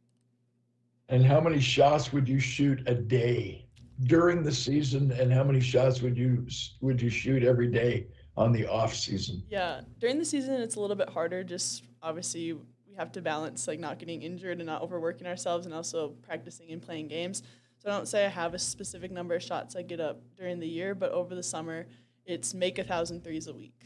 And 1.12 1.26
how 1.26 1.42
many 1.42 1.60
shots 1.60 2.14
would 2.14 2.28
you 2.28 2.40
shoot 2.40 2.82
a 2.88 2.96
day 2.96 3.68
during 4.06 4.44
the 4.44 4.52
season? 4.52 5.12
And 5.12 5.32
how 5.32 5.44
many 5.44 5.60
shots 5.60 6.02
would 6.02 6.18
you 6.18 6.48
would 6.80 7.02
you 7.02 7.10
shoot 7.10 7.44
every 7.44 7.68
day 7.68 8.08
on 8.38 8.54
the 8.54 8.66
off 8.66 8.96
season? 8.96 9.44
Yeah, 9.50 9.82
during 10.00 10.18
the 10.18 10.26
season, 10.26 10.54
it's 10.62 10.76
a 10.76 10.80
little 10.80 10.96
bit 10.96 11.10
harder. 11.10 11.44
Just 11.44 11.84
obviously 12.02 12.54
we 12.54 12.96
have 12.98 13.12
to 13.12 13.22
balance 13.22 13.68
like 13.68 13.78
not 13.78 14.00
getting 14.00 14.22
injured 14.22 14.60
and 14.60 14.66
not 14.66 14.82
overworking 14.82 15.28
ourselves 15.28 15.66
and 15.66 15.76
also 15.76 16.16
practicing 16.22 16.72
and 16.72 16.82
playing 16.82 17.10
games. 17.10 17.44
So 17.80 17.90
I 17.90 17.92
don't 17.92 18.08
say 18.08 18.26
I 18.26 18.30
have 18.30 18.54
a 18.54 18.60
specific 18.60 19.12
number 19.12 19.36
of 19.36 19.44
shots 19.44 19.76
I 19.76 19.82
get 19.82 20.00
up 20.00 20.22
during 20.38 20.62
the 20.62 20.68
year, 20.68 20.96
but 20.96 21.12
over 21.12 21.36
the 21.36 21.44
summer, 21.44 21.88
it's 22.26 22.54
make 22.54 22.80
a 22.80 22.86
thousand 22.86 23.26
threes 23.26 23.48
a 23.48 23.54
week. 23.54 23.84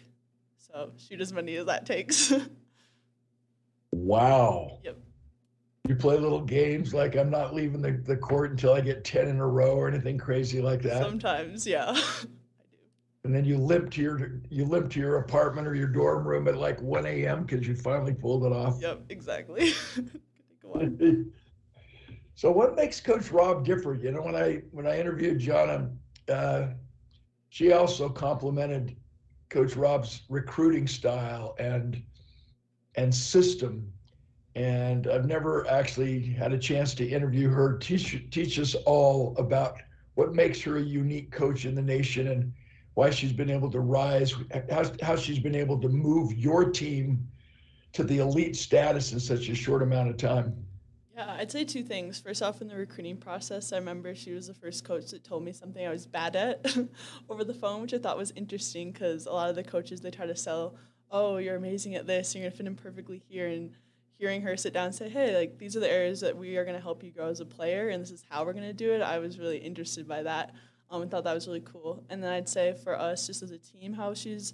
So 0.58 0.92
shoot 0.96 1.22
as 1.22 1.34
many 1.34 1.56
as 1.56 1.66
that 1.66 1.88
takes. 1.88 2.32
wow. 3.92 4.80
Yep. 4.84 4.98
You 5.88 5.96
play 5.96 6.18
little 6.18 6.42
games 6.42 6.94
like 6.94 7.16
I'm 7.16 7.30
not 7.30 7.54
leaving 7.54 7.82
the, 7.82 7.92
the 7.92 8.18
court 8.18 8.52
until 8.52 8.74
I 8.74 8.82
get 8.82 9.04
10 9.04 9.28
in 9.28 9.40
a 9.40 9.48
row 9.48 9.76
or 9.76 9.88
anything 9.88 10.18
crazy 10.18 10.62
like 10.62 10.82
that? 10.82 11.02
Sometimes, 11.02 11.68
yeah. 11.68 11.92
I 11.96 12.00
do. 12.24 12.28
And 13.24 13.36
then 13.36 13.46
you 13.46 13.58
limp 13.58 13.92
to 13.92 14.02
your 14.02 14.42
you 14.50 14.66
limp 14.66 14.92
to 14.92 15.00
your 15.00 15.18
apartment 15.18 15.68
or 15.68 15.76
your 15.76 15.88
dorm 15.88 16.28
room 16.28 16.48
at 16.48 16.58
like 16.58 16.82
1 16.82 17.06
a.m. 17.06 17.44
because 17.44 17.68
you 17.68 17.76
finally 17.76 18.14
pulled 18.14 18.46
it 18.46 18.52
off. 18.52 18.82
Yep, 18.82 19.06
exactly. 19.10 19.74
so 22.36 22.52
what 22.52 22.76
makes 22.76 23.00
Coach 23.00 23.32
Rob 23.32 23.66
different? 23.66 24.04
You 24.04 24.12
know, 24.12 24.22
when 24.22 24.36
I 24.36 24.64
when 24.72 24.88
I 24.88 25.00
interviewed 25.00 25.40
John, 25.40 25.98
uh, 26.30 26.68
she 27.50 27.72
also 27.74 28.10
complimented 28.10 28.96
Coach 29.50 29.76
Rob's 29.76 30.24
recruiting 30.30 30.88
style 30.88 31.56
and 31.60 32.02
and 32.96 33.14
system. 33.14 33.92
And 34.56 35.08
I've 35.08 35.26
never 35.26 35.68
actually 35.70 36.22
had 36.22 36.54
a 36.54 36.58
chance 36.58 36.94
to 36.96 37.08
interview 37.08 37.50
her. 37.50 37.78
Teach 37.78 38.26
teach 38.32 38.58
us 38.58 38.74
all 38.86 39.36
about 39.38 39.82
what 40.14 40.34
makes 40.34 40.62
her 40.62 40.78
a 40.78 40.82
unique 40.82 41.32
coach 41.32 41.66
in 41.66 41.76
the 41.76 41.82
nation 41.82 42.28
and 42.28 42.54
why 42.94 43.10
she's 43.10 43.34
been 43.34 43.50
able 43.50 43.70
to 43.70 43.82
rise, 43.82 44.34
how, 44.72 44.86
how 45.02 45.16
she's 45.18 45.40
been 45.40 45.56
able 45.56 45.80
to 45.82 45.90
move 45.90 46.34
your 46.34 46.70
team 46.72 47.28
to 47.92 48.04
the 48.04 48.20
elite 48.20 48.56
status 48.56 49.12
in 49.12 49.20
such 49.20 49.50
a 49.50 49.56
short 49.56 49.82
amount 49.82 50.10
of 50.10 50.18
time. 50.18 50.56
Yeah, 51.16 51.34
I'd 51.40 51.52
say 51.52 51.64
two 51.64 51.84
things. 51.84 52.20
First 52.20 52.42
off, 52.42 52.62
in 52.62 52.68
the 52.68 52.76
recruiting 52.76 53.16
process, 53.16 53.72
I 53.72 53.78
remember 53.78 54.14
she 54.16 54.32
was 54.32 54.48
the 54.48 54.54
first 54.54 54.84
coach 54.84 55.12
that 55.12 55.24
told 55.24 55.44
me 55.44 55.54
something 55.54 55.86
I 55.86 55.92
was 55.92 56.06
bad 56.06 56.36
at 56.36 56.76
over 57.30 57.46
the 57.46 57.54
phone, 57.54 57.82
which 57.82 57.94
I 57.94 58.00
thought 58.00 58.18
was 58.18 58.34
interesting 58.36 58.92
because 58.92 59.26
a 59.26 59.32
lot 59.32 59.50
of 59.50 59.56
the 59.56 59.64
coaches 59.64 60.02
they 60.02 60.12
try 60.12 60.26
to 60.26 60.36
sell, 60.36 60.76
oh, 61.12 61.38
you're 61.38 61.56
amazing 61.56 61.96
at 61.96 62.06
this, 62.06 62.36
you're 62.36 62.44
gonna 62.44 62.56
fit 62.56 62.66
in 62.66 62.76
perfectly 62.76 63.22
here, 63.30 63.48
and 63.48 63.72
hearing 64.18 64.42
her 64.42 64.56
sit 64.56 64.74
down 64.74 64.88
and 64.88 64.96
say, 64.96 65.10
hey, 65.10 65.36
like 65.36 65.58
these 65.58 65.76
are 65.76 65.80
the 65.80 65.92
areas 65.92 66.22
that 66.22 66.36
we 66.36 66.58
are 66.58 66.66
gonna 66.66 66.80
help 66.80 67.04
you 67.04 67.12
grow 67.12 67.30
as 67.30 67.40
a 67.40 67.46
player, 67.46 67.90
and 67.90 68.02
this 68.02 68.12
is 68.12 68.24
how 68.30 68.46
we're 68.46 68.54
gonna 68.54 68.74
do 68.74 68.94
it. 68.94 69.02
I 69.02 69.20
was 69.20 69.40
really 69.40 69.58
interested 69.58 70.08
by 70.08 70.24
that 70.24 70.54
um, 70.90 71.02
and 71.02 71.12
thought 71.12 71.24
that 71.24 71.34
was 71.34 71.48
really 71.48 71.64
cool. 71.66 72.04
And 72.10 72.24
then 72.24 72.32
I'd 72.32 72.50
say 72.50 72.74
for 72.84 72.98
us, 72.98 73.28
just 73.28 73.44
as 73.44 73.52
a 73.52 73.58
team, 73.58 73.94
how 73.94 74.14
she's 74.14 74.54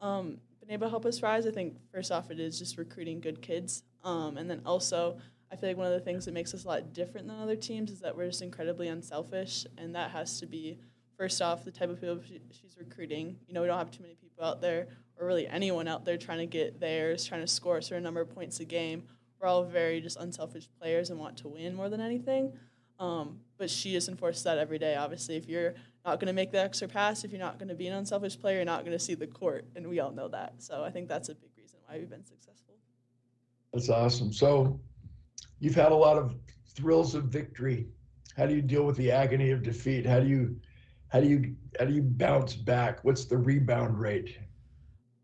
um, 0.00 0.38
been 0.60 0.70
able 0.70 0.86
to 0.86 0.90
help 0.90 1.06
us 1.06 1.22
rise. 1.22 1.46
I 1.46 1.50
think 1.50 1.76
first 1.92 2.10
off, 2.10 2.30
it 2.30 2.40
is 2.40 2.58
just 2.58 2.78
recruiting 2.78 3.20
good 3.20 3.42
kids, 3.42 3.82
um, 4.04 4.36
and 4.36 4.48
then 4.50 4.62
also 4.64 5.18
I 5.52 5.56
feel 5.56 5.68
like 5.68 5.76
one 5.76 5.86
of 5.86 5.92
the 5.92 6.00
things 6.00 6.24
that 6.24 6.32
makes 6.32 6.54
us 6.54 6.64
a 6.64 6.68
lot 6.68 6.94
different 6.94 7.28
than 7.28 7.38
other 7.38 7.56
teams 7.56 7.90
is 7.90 8.00
that 8.00 8.16
we're 8.16 8.28
just 8.28 8.40
incredibly 8.40 8.88
unselfish, 8.88 9.66
and 9.76 9.94
that 9.94 10.10
has 10.10 10.40
to 10.40 10.46
be 10.46 10.78
first 11.18 11.42
off 11.42 11.64
the 11.64 11.70
type 11.70 11.90
of 11.90 12.00
people 12.00 12.18
she, 12.26 12.40
she's 12.50 12.76
recruiting. 12.78 13.36
You 13.46 13.54
know, 13.54 13.60
we 13.60 13.66
don't 13.66 13.78
have 13.78 13.90
too 13.90 14.02
many 14.02 14.14
people 14.14 14.44
out 14.44 14.62
there, 14.62 14.88
or 15.18 15.26
really 15.26 15.46
anyone 15.46 15.88
out 15.88 16.04
there 16.04 16.16
trying 16.16 16.38
to 16.38 16.46
get 16.46 16.80
theirs, 16.80 17.24
trying 17.24 17.40
to 17.40 17.46
score 17.46 17.78
a 17.78 17.82
certain 17.82 18.02
number 18.02 18.20
of 18.20 18.34
points 18.34 18.60
a 18.60 18.64
game. 18.64 19.04
We're 19.40 19.48
all 19.48 19.64
very 19.64 20.00
just 20.00 20.16
unselfish 20.18 20.68
players 20.80 21.10
and 21.10 21.18
want 21.18 21.36
to 21.38 21.48
win 21.48 21.74
more 21.74 21.88
than 21.88 22.00
anything. 22.00 22.52
Um, 22.98 23.40
but 23.58 23.68
she 23.68 23.92
just 23.92 24.08
enforces 24.08 24.44
that 24.44 24.58
every 24.58 24.78
day. 24.78 24.94
Obviously, 24.94 25.36
if 25.36 25.48
you're 25.48 25.74
not 26.04 26.20
going 26.20 26.28
to 26.28 26.32
make 26.32 26.52
the 26.52 26.60
extra 26.60 26.86
pass, 26.86 27.24
if 27.24 27.32
you're 27.32 27.40
not 27.40 27.58
going 27.58 27.68
to 27.68 27.74
be 27.74 27.86
an 27.88 27.94
unselfish 27.94 28.38
player, 28.38 28.56
you're 28.56 28.64
not 28.64 28.84
going 28.84 28.96
to 28.96 29.04
see 29.04 29.14
the 29.14 29.26
court, 29.26 29.64
and 29.74 29.88
we 29.88 30.00
all 30.00 30.12
know 30.12 30.28
that. 30.28 30.54
So 30.58 30.84
I 30.84 30.90
think 30.90 31.08
that's 31.08 31.28
a 31.28 31.34
big 31.34 31.50
reason 31.56 31.80
why 31.86 31.98
we've 31.98 32.08
been 32.08 32.24
successful. 32.24 32.74
That's 33.72 33.88
awesome. 33.88 34.32
So 34.32 34.80
you've 35.58 35.74
had 35.74 35.92
a 35.92 35.96
lot 35.96 36.18
of 36.18 36.36
thrills 36.74 37.14
of 37.14 37.24
victory. 37.24 37.88
How 38.36 38.46
do 38.46 38.54
you 38.54 38.62
deal 38.62 38.84
with 38.84 38.96
the 38.96 39.10
agony 39.10 39.50
of 39.50 39.62
defeat? 39.62 40.06
How 40.06 40.20
do 40.20 40.28
you 40.28 40.56
how 41.08 41.20
do 41.20 41.28
you 41.28 41.54
how 41.78 41.84
do 41.84 41.92
you 41.92 42.02
bounce 42.02 42.54
back? 42.54 43.04
What's 43.04 43.26
the 43.26 43.36
rebound 43.36 43.98
rate? 43.98 44.38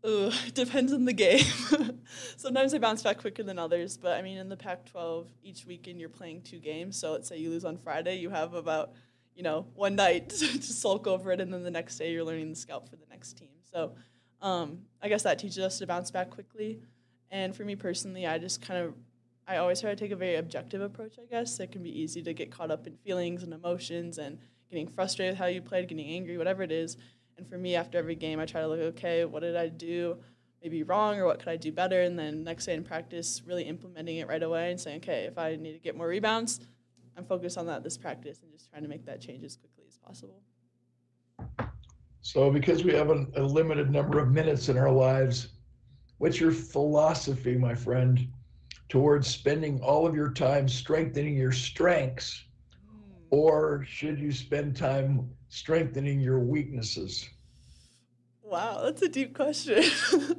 It 0.03 0.53
depends 0.53 0.93
on 0.93 1.05
the 1.05 1.13
game. 1.13 1.45
Sometimes 2.37 2.73
I 2.73 2.77
bounce 2.77 3.03
back 3.03 3.19
quicker 3.19 3.43
than 3.43 3.59
others, 3.59 3.97
but 3.97 4.17
I 4.17 4.21
mean, 4.21 4.37
in 4.37 4.49
the 4.49 4.57
Pac 4.57 4.85
12, 4.85 5.27
each 5.43 5.65
weekend 5.65 5.99
you're 5.99 6.09
playing 6.09 6.41
two 6.41 6.59
games. 6.59 6.97
So 6.97 7.11
let's 7.11 7.27
say 7.27 7.37
you 7.37 7.49
lose 7.49 7.65
on 7.65 7.77
Friday, 7.77 8.17
you 8.17 8.29
have 8.29 8.53
about, 8.53 8.91
you 9.35 9.43
know, 9.43 9.67
one 9.75 9.95
night 9.95 10.29
to 10.29 10.61
sulk 10.61 11.07
over 11.07 11.31
it, 11.31 11.41
and 11.41 11.53
then 11.53 11.63
the 11.63 11.71
next 11.71 11.97
day 11.97 12.11
you're 12.11 12.23
learning 12.23 12.49
the 12.49 12.55
scout 12.55 12.87
for 12.89 12.95
the 12.95 13.05
next 13.09 13.33
team. 13.33 13.49
So 13.71 13.93
um, 14.41 14.79
I 15.01 15.09
guess 15.09 15.23
that 15.23 15.39
teaches 15.39 15.59
us 15.59 15.79
to 15.79 15.87
bounce 15.87 16.11
back 16.11 16.29
quickly. 16.29 16.79
And 17.31 17.55
for 17.55 17.63
me 17.63 17.75
personally, 17.75 18.25
I 18.25 18.37
just 18.37 18.61
kind 18.61 18.83
of, 18.83 18.93
I 19.47 19.57
always 19.57 19.81
try 19.81 19.91
to 19.91 19.95
take 19.95 20.11
a 20.11 20.15
very 20.15 20.35
objective 20.35 20.81
approach, 20.81 21.15
I 21.21 21.25
guess. 21.25 21.59
It 21.59 21.71
can 21.71 21.83
be 21.83 22.01
easy 22.01 22.23
to 22.23 22.33
get 22.33 22.51
caught 22.51 22.71
up 22.71 22.87
in 22.87 22.95
feelings 22.97 23.43
and 23.43 23.53
emotions 23.53 24.17
and 24.17 24.39
getting 24.69 24.87
frustrated 24.87 25.33
with 25.33 25.39
how 25.39 25.47
you 25.47 25.61
played, 25.61 25.87
getting 25.87 26.07
angry, 26.07 26.37
whatever 26.37 26.63
it 26.63 26.71
is 26.71 26.97
and 27.39 27.47
for 27.49 27.57
me, 27.57 27.75
after 27.75 27.97
every 27.97 28.15
game, 28.15 28.39
I 28.39 28.45
try 28.45 28.61
to 28.61 28.67
look, 28.67 28.79
okay, 28.79 29.23
what 29.23 29.39
did 29.39 29.55
I 29.55 29.69
do 29.69 30.17
maybe 30.61 30.83
wrong 30.83 31.17
or 31.17 31.25
what 31.25 31.39
could 31.39 31.47
I 31.47 31.55
do 31.55 31.71
better? 31.71 32.01
And 32.01 32.19
then 32.19 32.43
next 32.43 32.65
day 32.65 32.73
in 32.73 32.83
practice, 32.83 33.41
really 33.45 33.63
implementing 33.63 34.17
it 34.17 34.27
right 34.27 34.43
away 34.43 34.71
and 34.71 34.79
saying, 34.79 34.97
okay, 34.97 35.23
if 35.23 35.37
I 35.37 35.55
need 35.55 35.71
to 35.71 35.79
get 35.79 35.95
more 35.95 36.09
rebounds, 36.09 36.59
I'm 37.17 37.23
focused 37.23 37.57
on 37.57 37.65
that 37.67 37.81
this 37.81 37.97
practice 37.97 38.41
and 38.43 38.51
just 38.51 38.69
trying 38.69 38.83
to 38.83 38.89
make 38.89 39.05
that 39.05 39.21
change 39.21 39.45
as 39.45 39.55
quickly 39.55 39.85
as 39.87 39.97
possible. 39.97 40.41
So, 42.21 42.51
because 42.51 42.83
we 42.83 42.93
have 42.93 43.09
a, 43.09 43.25
a 43.37 43.41
limited 43.41 43.89
number 43.89 44.19
of 44.19 44.31
minutes 44.31 44.67
in 44.67 44.77
our 44.77 44.91
lives, 44.91 45.53
what's 46.17 46.41
your 46.41 46.51
philosophy, 46.51 47.57
my 47.57 47.73
friend, 47.73 48.27
towards 48.89 49.27
spending 49.27 49.79
all 49.79 50.05
of 50.05 50.13
your 50.13 50.31
time 50.31 50.67
strengthening 50.67 51.37
your 51.37 51.53
strengths 51.53 52.43
hmm. 52.85 53.21
or 53.29 53.85
should 53.87 54.19
you 54.19 54.33
spend 54.33 54.75
time 54.75 55.29
strengthening 55.49 56.19
your 56.19 56.39
weaknesses? 56.39 57.27
Wow, 58.41 58.81
that's 58.83 59.01
a 59.01 59.09
deep 59.09 59.35
question. 59.35 59.83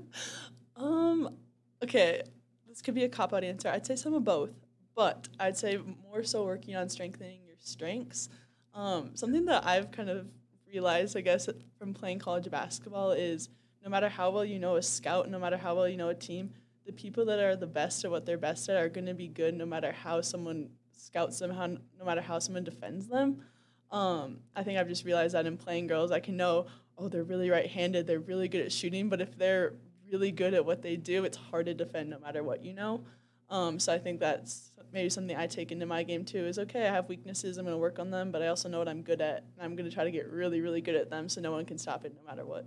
um, 0.77 1.37
okay, 1.83 2.23
this 2.69 2.83
could 2.83 2.95
be 2.95 3.05
a 3.05 3.09
cop 3.09 3.33
out 3.33 3.45
answer. 3.45 3.69
I'd 3.69 3.87
say 3.87 3.97
some 3.97 4.15
of 4.15 4.25
both, 4.25 4.51
but 4.97 5.29
I'd 5.39 5.57
say 5.57 5.79
more 6.11 6.25
so 6.25 6.45
working 6.45 6.75
on 6.75 6.89
strengthening 6.89 7.41
your 7.45 7.57
strengths. 7.61 8.29
Um, 8.75 9.11
something 9.15 9.45
that 9.47 9.67
I've 9.67 9.91
kind 9.91 10.09
of 10.09 10.27
realized, 10.67 11.17
I 11.17 11.21
guess, 11.21 11.49
from 11.79 11.95
playing 11.95 12.21
college 12.21 12.51
basketball 12.51 13.13
is 13.13 13.49
no 13.83 13.91
matter 13.91 14.09
how 14.09 14.31
well 14.31 14.45
you 14.45 14.59
know 14.59 14.77
a 14.77 14.83
scout, 14.83 15.29
no 15.31 15.39
matter 15.39 15.57
how 15.57 15.75
well 15.75 15.89
you 15.89 15.97
know 15.97 16.09
a 16.09 16.15
team, 16.15 16.51
the 16.87 16.93
people 16.93 17.25
that 17.27 17.39
are 17.39 17.57
the 17.57 17.67
best 17.67 18.05
at 18.05 18.11
what 18.11 18.27
they're 18.27 18.39
best 18.39 18.69
at 18.69 18.77
are 18.77 18.89
going 18.89 19.07
to 19.07 19.15
be 19.15 19.29
good 19.29 19.55
no 19.55 19.67
matter 19.67 19.93
how 19.93 20.21
someone 20.21 20.71
scouts 20.97 21.39
them, 21.39 21.51
how, 21.51 21.67
no 21.67 22.05
matter 22.05 22.21
how 22.21 22.39
someone 22.39 22.65
defends 22.65 23.07
them. 23.07 23.43
Um, 23.91 24.39
I 24.55 24.63
think 24.63 24.79
I've 24.79 24.89
just 24.89 25.05
realized 25.05 25.35
that 25.35 25.47
in 25.47 25.57
playing 25.57 25.89
girls, 25.89 26.13
I 26.13 26.21
can 26.21 26.37
know, 26.37 26.67
oh, 26.97 27.09
they're 27.09 27.25
really 27.25 27.51
right 27.51 27.67
handed, 27.67 28.07
they're 28.07 28.21
really 28.21 28.49
good 28.49 28.61
at 28.61 28.73
shooting, 28.73 29.09
but 29.09 29.21
if 29.21 29.37
they're 29.37 29.75
really 30.11 30.31
good 30.31 30.55
at 30.55 30.65
what 30.65 30.83
they 30.83 30.97
do, 30.97 31.25
it's 31.25 31.37
hard 31.37 31.67
to 31.67 31.75
defend 31.75 32.11
no 32.11 32.19
matter 32.19 32.43
what 32.43 32.65
you 32.65 32.73
know. 32.73 33.03
Um, 33.49 33.81
so 33.81 33.93
I 33.93 33.99
think 33.99 34.21
that's 34.21 34.71
maybe 34.93 35.09
something 35.09 35.37
I 35.37 35.47
take 35.47 35.73
into 35.73 35.87
my 35.87 36.03
game 36.03 36.25
too 36.25 36.47
is 36.47 36.59
okay, 36.59 36.87
I 36.87 36.93
have 36.93 37.09
weaknesses, 37.09 37.59
I'm 37.59 37.65
going 37.65 37.75
to 37.75 37.79
work 37.79 37.99
on 37.99 38.11
them, 38.11 38.31
but 38.31 38.43
I 38.43 38.49
also 38.49 38.69
know 38.69 38.79
what 38.79 38.89
I'm 38.89 39.03
good 39.03 39.21
at, 39.21 39.39
and 39.39 39.65
I'm 39.65 39.75
going 39.75 39.89
to 39.89 39.95
try 39.95 40.05
to 40.05 40.11
get 40.11 40.31
really, 40.31 40.61
really 40.61 40.81
good 40.81 40.95
at 40.95 41.11
them 41.11 41.29
so 41.29 41.41
no 41.41 41.51
one 41.51 41.65
can 41.65 41.79
stop 41.79 42.05
it 42.05 42.15
no 42.15 42.23
matter 42.29 42.45
what. 42.45 42.67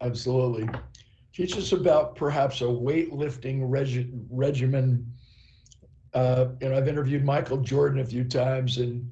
Absolutely. 0.00 0.68
Teach 1.32 1.56
us 1.56 1.72
about 1.72 2.16
perhaps 2.16 2.62
a 2.62 2.64
weightlifting 2.64 3.60
regi- 3.62 4.10
regimen. 4.30 5.06
Uh, 6.14 6.46
you 6.60 6.68
know, 6.68 6.76
I've 6.76 6.88
interviewed 6.88 7.24
Michael 7.24 7.58
Jordan 7.58 8.00
a 8.00 8.04
few 8.04 8.24
times, 8.24 8.78
and 8.78 9.08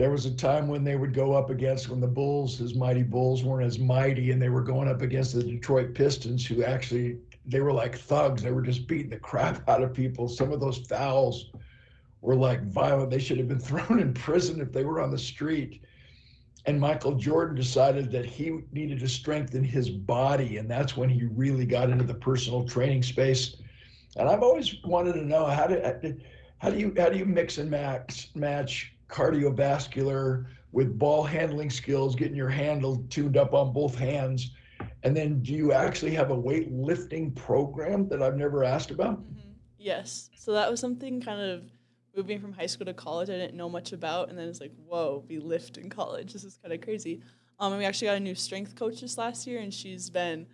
there 0.00 0.10
was 0.10 0.24
a 0.24 0.34
time 0.34 0.66
when 0.66 0.82
they 0.82 0.96
would 0.96 1.12
go 1.12 1.34
up 1.34 1.50
against 1.50 1.90
when 1.90 2.00
the 2.00 2.06
Bulls, 2.06 2.56
his 2.56 2.74
mighty 2.74 3.02
Bulls, 3.02 3.44
weren't 3.44 3.66
as 3.66 3.78
mighty, 3.78 4.30
and 4.30 4.40
they 4.40 4.48
were 4.48 4.62
going 4.62 4.88
up 4.88 5.02
against 5.02 5.34
the 5.34 5.42
Detroit 5.42 5.94
Pistons, 5.94 6.46
who 6.46 6.64
actually 6.64 7.18
they 7.44 7.60
were 7.60 7.72
like 7.72 7.98
thugs. 7.98 8.42
They 8.42 8.50
were 8.50 8.62
just 8.62 8.86
beating 8.86 9.10
the 9.10 9.18
crap 9.18 9.68
out 9.68 9.82
of 9.82 9.92
people. 9.92 10.26
Some 10.26 10.52
of 10.52 10.60
those 10.60 10.78
fouls 10.78 11.50
were 12.22 12.34
like 12.34 12.62
violent. 12.64 13.10
They 13.10 13.18
should 13.18 13.36
have 13.36 13.48
been 13.48 13.58
thrown 13.70 14.00
in 14.00 14.14
prison 14.14 14.60
if 14.60 14.72
they 14.72 14.84
were 14.84 15.02
on 15.02 15.10
the 15.10 15.18
street 15.18 15.82
and 16.66 16.78
Michael 16.78 17.14
Jordan 17.14 17.54
decided 17.54 18.10
that 18.12 18.26
he 18.26 18.60
needed 18.72 19.00
to 19.00 19.08
strengthen 19.08 19.64
his 19.64 19.88
body, 19.88 20.58
and 20.58 20.70
that's 20.70 20.96
when 20.96 21.08
he 21.08 21.24
really 21.24 21.64
got 21.64 21.90
into 21.90 22.04
the 22.04 22.14
personal 22.14 22.66
training 22.66 23.02
space. 23.02 23.56
And 24.16 24.28
I've 24.28 24.42
always 24.42 24.76
wanted 24.84 25.14
to 25.14 25.24
know 25.24 25.46
how 25.46 25.66
do 25.66 25.80
how 26.58 26.70
do 26.70 26.78
you 26.78 26.92
how 26.98 27.08
do 27.08 27.16
you 27.16 27.24
mix 27.24 27.58
and 27.58 27.70
match 27.70 28.30
match 28.34 28.94
cardiovascular 29.10 30.46
with 30.72 30.98
ball 30.98 31.24
handling 31.24 31.70
skills, 31.70 32.14
getting 32.14 32.36
your 32.36 32.48
handle 32.48 33.04
tuned 33.10 33.36
up 33.36 33.54
on 33.54 33.72
both 33.72 33.96
hands, 33.96 34.52
and 35.02 35.16
then 35.16 35.42
do 35.42 35.52
you 35.52 35.72
actually 35.72 36.14
have 36.14 36.30
a 36.30 36.36
weightlifting 36.36 37.34
program 37.34 38.08
that 38.08 38.22
I've 38.22 38.36
never 38.36 38.64
asked 38.64 38.90
about? 38.90 39.20
Mm-hmm. 39.20 39.50
Yes, 39.78 40.30
so 40.36 40.52
that 40.52 40.70
was 40.70 40.78
something 40.78 41.20
kind 41.20 41.40
of 41.40 41.64
moving 42.16 42.40
from 42.40 42.52
high 42.52 42.66
school 42.66 42.86
to 42.86 42.94
college 42.94 43.30
I 43.30 43.34
didn't 43.34 43.56
know 43.56 43.68
much 43.68 43.92
about, 43.92 44.28
and 44.28 44.38
then 44.38 44.48
it's 44.48 44.60
like, 44.60 44.72
whoa, 44.86 45.24
we 45.28 45.38
lift 45.38 45.78
in 45.78 45.88
college. 45.88 46.32
This 46.32 46.44
is 46.44 46.58
kind 46.62 46.74
of 46.74 46.80
crazy. 46.80 47.22
Um, 47.58 47.72
and 47.72 47.80
we 47.80 47.86
actually 47.86 48.08
got 48.08 48.16
a 48.16 48.20
new 48.20 48.34
strength 48.34 48.74
coach 48.74 49.00
this 49.00 49.18
last 49.18 49.46
year, 49.46 49.60
and 49.60 49.72
she's 49.72 50.10
been, 50.10 50.46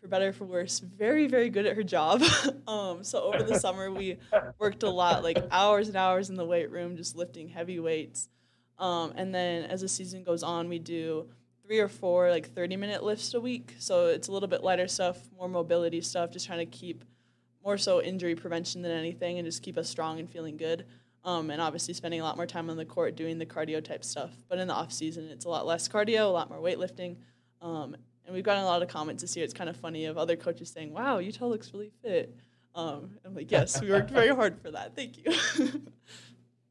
for 0.00 0.08
better 0.08 0.32
for 0.32 0.44
worse, 0.44 0.78
very 0.78 1.26
very 1.26 1.50
good 1.50 1.66
at 1.66 1.76
her 1.76 1.82
job. 1.82 2.22
um, 2.68 3.02
so 3.04 3.22
over 3.22 3.42
the 3.42 3.58
summer 3.58 3.90
we 3.90 4.18
worked 4.58 4.82
a 4.82 4.90
lot, 4.90 5.22
like 5.22 5.38
hours 5.50 5.88
and 5.88 5.96
hours 5.96 6.30
in 6.30 6.36
the 6.36 6.46
weight 6.46 6.70
room, 6.70 6.96
just 6.96 7.16
lifting 7.16 7.48
heavy 7.48 7.78
weights. 7.78 8.28
Um, 8.78 9.12
and 9.16 9.34
then 9.34 9.64
as 9.64 9.80
the 9.80 9.88
season 9.88 10.22
goes 10.22 10.42
on, 10.42 10.68
we 10.68 10.78
do 10.78 11.28
three 11.68 11.80
or 11.80 11.88
four 11.88 12.30
like 12.30 12.54
30 12.54 12.76
minute 12.76 13.02
lifts 13.02 13.34
a 13.34 13.40
week. 13.40 13.74
So 13.78 14.06
it's 14.06 14.28
a 14.28 14.32
little 14.32 14.48
bit 14.48 14.62
lighter 14.62 14.88
stuff, 14.88 15.18
more 15.36 15.48
mobility 15.48 16.00
stuff, 16.00 16.30
just 16.30 16.46
trying 16.46 16.60
to 16.60 16.66
keep 16.66 17.04
more 17.62 17.76
so 17.76 18.00
injury 18.00 18.34
prevention 18.34 18.80
than 18.82 18.92
anything 18.92 19.38
and 19.38 19.46
just 19.46 19.62
keep 19.62 19.76
us 19.76 19.88
strong 19.88 20.18
and 20.18 20.30
feeling 20.30 20.56
good. 20.56 20.86
Um, 21.24 21.50
and 21.50 21.60
obviously 21.60 21.92
spending 21.92 22.20
a 22.20 22.24
lot 22.24 22.36
more 22.36 22.46
time 22.46 22.70
on 22.70 22.76
the 22.76 22.84
court 22.84 23.16
doing 23.16 23.38
the 23.38 23.44
cardio 23.44 23.84
type 23.84 24.04
stuff. 24.04 24.30
But 24.48 24.58
in 24.58 24.68
the 24.68 24.74
off 24.74 24.92
season, 24.92 25.28
it's 25.28 25.44
a 25.44 25.48
lot 25.48 25.66
less 25.66 25.88
cardio, 25.88 26.20
a 26.20 26.32
lot 26.32 26.48
more 26.48 26.60
weightlifting. 26.60 27.16
Um, 27.60 27.96
and 28.28 28.34
we've 28.34 28.44
gotten 28.44 28.62
a 28.62 28.66
lot 28.66 28.82
of 28.82 28.88
comments 28.88 29.22
this 29.22 29.34
year. 29.34 29.44
It's 29.44 29.54
kind 29.54 29.70
of 29.70 29.76
funny 29.76 30.04
of 30.04 30.18
other 30.18 30.36
coaches 30.36 30.68
saying, 30.70 30.92
"Wow, 30.92 31.16
Utah 31.16 31.46
looks 31.46 31.72
really 31.72 31.90
fit." 32.02 32.36
Um, 32.74 33.18
I'm 33.24 33.34
like, 33.34 33.50
"Yes, 33.50 33.80
we 33.80 33.90
worked 33.90 34.10
very 34.10 34.28
hard 34.28 34.60
for 34.60 34.70
that. 34.70 34.94
Thank 34.94 35.16
you." 35.16 35.32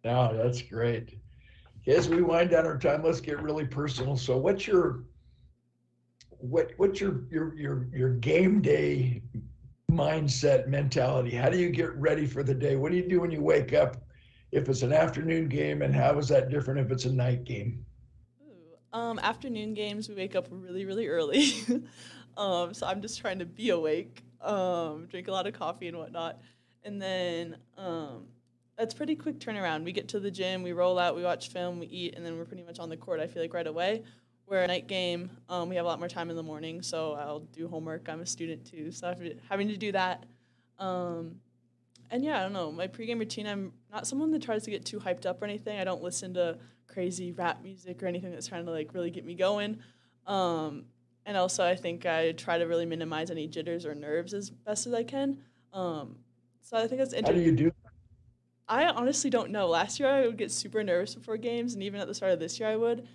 no, 0.03 0.37
that's 0.37 0.61
great. 0.61 1.17
As 1.87 2.07
we 2.07 2.21
wind 2.21 2.51
down 2.51 2.67
our 2.67 2.77
time, 2.77 3.03
let's 3.03 3.19
get 3.19 3.41
really 3.41 3.65
personal. 3.65 4.15
So, 4.15 4.37
what's 4.37 4.67
your 4.67 5.05
what 6.29 6.73
what's 6.77 7.01
your 7.01 7.23
your 7.31 7.55
your 7.55 7.87
your 7.91 8.09
game 8.11 8.61
day 8.61 9.23
mindset 9.91 10.67
mentality? 10.67 11.31
How 11.31 11.49
do 11.49 11.57
you 11.57 11.71
get 11.71 11.91
ready 11.95 12.27
for 12.27 12.43
the 12.43 12.53
day? 12.53 12.75
What 12.75 12.91
do 12.91 12.97
you 12.99 13.09
do 13.09 13.19
when 13.19 13.31
you 13.31 13.41
wake 13.41 13.73
up? 13.73 13.97
If 14.51 14.69
it's 14.69 14.83
an 14.83 14.93
afternoon 14.93 15.49
game, 15.49 15.81
and 15.81 15.93
how 15.93 16.19
is 16.19 16.27
that 16.27 16.49
different 16.49 16.79
if 16.79 16.91
it's 16.91 17.05
a 17.05 17.11
night 17.11 17.45
game? 17.45 17.83
Um, 18.97 19.19
afternoon 19.19 19.75
games, 19.75 20.09
we 20.09 20.15
wake 20.15 20.35
up 20.35 20.47
really, 20.49 20.83
really 20.83 21.07
early. 21.07 21.53
um, 22.37 22.73
so 22.73 22.87
I'm 22.87 22.99
just 22.99 23.21
trying 23.21 23.37
to 23.37 23.45
be 23.45 23.69
awake, 23.69 24.23
um, 24.41 25.05
drink 25.05 25.27
a 25.27 25.31
lot 25.31 25.45
of 25.45 25.53
coffee 25.53 25.87
and 25.87 25.97
whatnot. 25.99 26.41
And 26.83 26.99
then 26.99 27.57
um, 27.77 28.23
that's 28.75 28.95
pretty 28.95 29.15
quick 29.15 29.37
turnaround. 29.37 29.83
We 29.83 29.91
get 29.91 30.07
to 30.09 30.19
the 30.19 30.31
gym, 30.31 30.63
we 30.63 30.71
roll 30.71 30.97
out, 30.97 31.15
we 31.15 31.21
watch 31.21 31.49
film, 31.49 31.77
we 31.77 31.85
eat, 31.85 32.15
and 32.15 32.25
then 32.25 32.39
we're 32.39 32.45
pretty 32.45 32.63
much 32.63 32.79
on 32.79 32.89
the 32.89 32.97
court, 32.97 33.19
I 33.19 33.27
feel 33.27 33.43
like, 33.43 33.53
right 33.53 33.67
away. 33.67 34.01
Where 34.45 34.63
a 34.63 34.67
night 34.67 34.87
game, 34.87 35.29
um, 35.47 35.69
we 35.69 35.75
have 35.75 35.85
a 35.85 35.87
lot 35.87 35.99
more 35.99 36.09
time 36.09 36.31
in 36.31 36.35
the 36.35 36.41
morning, 36.41 36.81
so 36.81 37.13
I'll 37.13 37.41
do 37.41 37.67
homework. 37.67 38.09
I'm 38.09 38.21
a 38.21 38.25
student 38.25 38.65
too, 38.65 38.91
so 38.91 39.13
having 39.47 39.67
to 39.67 39.77
do 39.77 39.91
that. 39.91 40.25
Um, 40.79 41.35
and 42.09 42.23
yeah, 42.23 42.39
I 42.39 42.41
don't 42.41 42.53
know. 42.53 42.71
My 42.71 42.87
pregame 42.87 43.19
routine, 43.19 43.45
I'm 43.45 43.73
not 43.91 44.07
someone 44.07 44.31
that 44.31 44.41
tries 44.41 44.63
to 44.63 44.71
get 44.71 44.85
too 44.85 44.99
hyped 44.99 45.27
up 45.27 45.39
or 45.39 45.45
anything. 45.45 45.79
I 45.79 45.83
don't 45.83 46.01
listen 46.01 46.33
to 46.33 46.57
crazy 46.97 47.31
rap 47.31 47.61
music 47.61 48.01
or 48.01 48.07
anything 48.07 48.31
that's 48.31 48.47
trying 48.47 48.65
to 48.65 48.71
like 48.71 48.93
really 48.93 49.11
get 49.11 49.23
me 49.23 49.35
going. 49.35 49.77
Um, 50.25 50.85
and 51.27 51.37
also, 51.37 51.63
I 51.63 51.75
think 51.75 52.05
I 52.05 52.31
try 52.31 52.57
to 52.57 52.65
really 52.65 52.85
minimize 52.85 53.29
any 53.29 53.47
jitters 53.47 53.85
or 53.85 53.93
nerves 53.93 54.33
as 54.33 54.49
best 54.49 54.87
as 54.87 54.93
I 54.93 55.03
can. 55.03 55.37
Um, 55.73 56.15
so 56.61 56.77
I 56.77 56.87
think 56.87 56.99
that's 56.99 57.13
interesting. 57.13 57.43
How 57.43 57.55
do 57.55 57.63
you 57.63 57.69
do? 57.69 57.71
I 58.67 58.85
honestly 58.85 59.29
don't 59.29 59.51
know. 59.51 59.67
Last 59.67 59.99
year 59.99 60.09
I 60.09 60.25
would 60.25 60.37
get 60.37 60.51
super 60.51 60.83
nervous 60.83 61.13
before 61.13 61.37
games, 61.37 61.75
and 61.75 61.83
even 61.83 62.01
at 62.01 62.07
the 62.07 62.15
start 62.15 62.31
of 62.31 62.39
this 62.39 62.59
year 62.59 62.69
I 62.69 62.75
would 62.75 63.07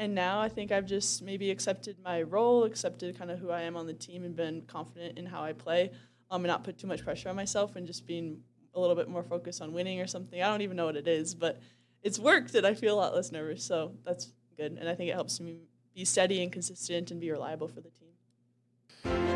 and 0.00 0.14
now 0.14 0.40
I 0.40 0.48
think 0.48 0.72
I've 0.72 0.86
just 0.86 1.22
maybe 1.22 1.50
accepted 1.50 1.98
my 2.02 2.22
role, 2.22 2.64
accepted 2.64 3.18
kind 3.18 3.30
of 3.30 3.38
who 3.38 3.50
I 3.50 3.60
am 3.60 3.76
on 3.76 3.86
the 3.86 3.92
team, 3.92 4.24
and 4.24 4.34
been 4.34 4.62
confident 4.62 5.18
in 5.18 5.26
how 5.26 5.42
I 5.42 5.52
play, 5.52 5.90
um, 6.30 6.42
and 6.42 6.46
not 6.46 6.64
put 6.64 6.78
too 6.78 6.86
much 6.86 7.04
pressure 7.04 7.28
on 7.28 7.36
myself, 7.36 7.76
and 7.76 7.86
just 7.86 8.06
being 8.06 8.40
a 8.74 8.80
little 8.80 8.96
bit 8.96 9.10
more 9.10 9.22
focused 9.22 9.60
on 9.60 9.74
winning 9.74 10.00
or 10.00 10.06
something. 10.06 10.42
I 10.42 10.46
don't 10.46 10.62
even 10.62 10.78
know 10.78 10.86
what 10.86 10.96
it 10.96 11.06
is, 11.06 11.34
but 11.34 11.60
it's 12.02 12.18
worked, 12.18 12.54
and 12.54 12.66
I 12.66 12.74
feel 12.74 12.94
a 12.94 13.00
lot 13.00 13.14
less 13.14 13.32
nervous. 13.32 13.64
So 13.64 13.92
that's 14.04 14.32
good, 14.56 14.72
and 14.72 14.88
I 14.88 14.94
think 14.94 15.10
it 15.10 15.14
helps 15.14 15.40
me 15.40 15.60
be 15.94 16.04
steady 16.04 16.42
and 16.42 16.52
consistent 16.52 17.10
and 17.10 17.20
be 17.20 17.30
reliable 17.30 17.68
for 17.68 17.80
the 17.80 17.90
team. 17.90 18.08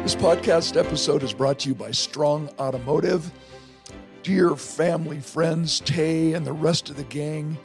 This 0.02 0.14
podcast 0.14 0.78
episode 0.78 1.22
is 1.22 1.32
brought 1.32 1.60
to 1.60 1.70
you 1.70 1.74
by 1.74 1.90
Strong 1.90 2.50
Automotive. 2.58 3.30
Dear 4.22 4.56
family, 4.56 5.20
friends, 5.20 5.80
Tay, 5.80 6.32
and 6.32 6.46
the 6.46 6.52
rest 6.52 6.90
of 6.90 6.96
the 6.96 7.04
gang 7.04 7.58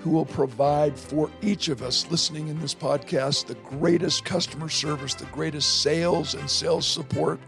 who 0.00 0.10
will 0.10 0.26
provide 0.26 0.98
for 0.98 1.30
each 1.40 1.68
of 1.68 1.82
us 1.82 2.10
listening 2.10 2.48
in 2.48 2.58
this 2.60 2.74
podcast 2.74 3.46
the 3.46 3.54
greatest 3.54 4.24
customer 4.24 4.68
service, 4.68 5.14
the 5.14 5.24
greatest 5.26 5.82
sales 5.82 6.34
and 6.34 6.48
sales 6.50 6.86
support 6.86 7.40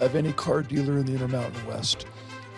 of 0.00 0.14
any 0.14 0.32
car 0.32 0.62
dealer 0.62 0.98
in 0.98 1.06
the 1.06 1.12
Intermountain 1.12 1.66
West. 1.66 2.06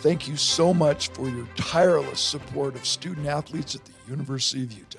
Thank 0.00 0.28
you 0.28 0.36
so 0.36 0.74
much 0.74 1.08
for 1.08 1.28
your 1.28 1.46
tireless 1.56 2.20
support 2.20 2.74
of 2.74 2.86
student 2.86 3.26
athletes 3.26 3.74
at 3.74 3.84
the 3.84 3.92
University 4.08 4.62
of 4.62 4.72
Utah. 4.72 4.98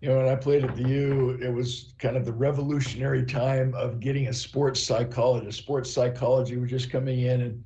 You 0.00 0.10
know, 0.10 0.18
when 0.18 0.28
I 0.28 0.36
played 0.36 0.64
at 0.64 0.76
the 0.76 0.88
U, 0.88 1.38
it 1.42 1.52
was 1.52 1.92
kind 1.98 2.16
of 2.16 2.24
the 2.24 2.32
revolutionary 2.32 3.26
time 3.26 3.74
of 3.74 3.98
getting 3.98 4.28
a 4.28 4.32
sports 4.32 4.80
psychologist. 4.80 5.58
Sports 5.58 5.92
psychology 5.92 6.56
was 6.56 6.70
just 6.70 6.88
coming 6.88 7.22
in 7.22 7.40
and 7.40 7.64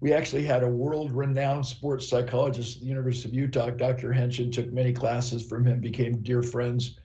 we 0.00 0.12
actually 0.12 0.44
had 0.44 0.62
a 0.62 0.68
world-renowned 0.68 1.64
sports 1.64 2.06
psychologist 2.06 2.76
at 2.76 2.82
the 2.82 2.88
University 2.88 3.28
of 3.28 3.34
Utah, 3.34 3.70
Dr. 3.70 4.10
Henschen, 4.12 4.52
took 4.52 4.70
many 4.70 4.92
classes 4.92 5.42
from 5.42 5.64
him, 5.64 5.80
became 5.80 6.18
dear 6.18 6.42
friends. 6.42 6.98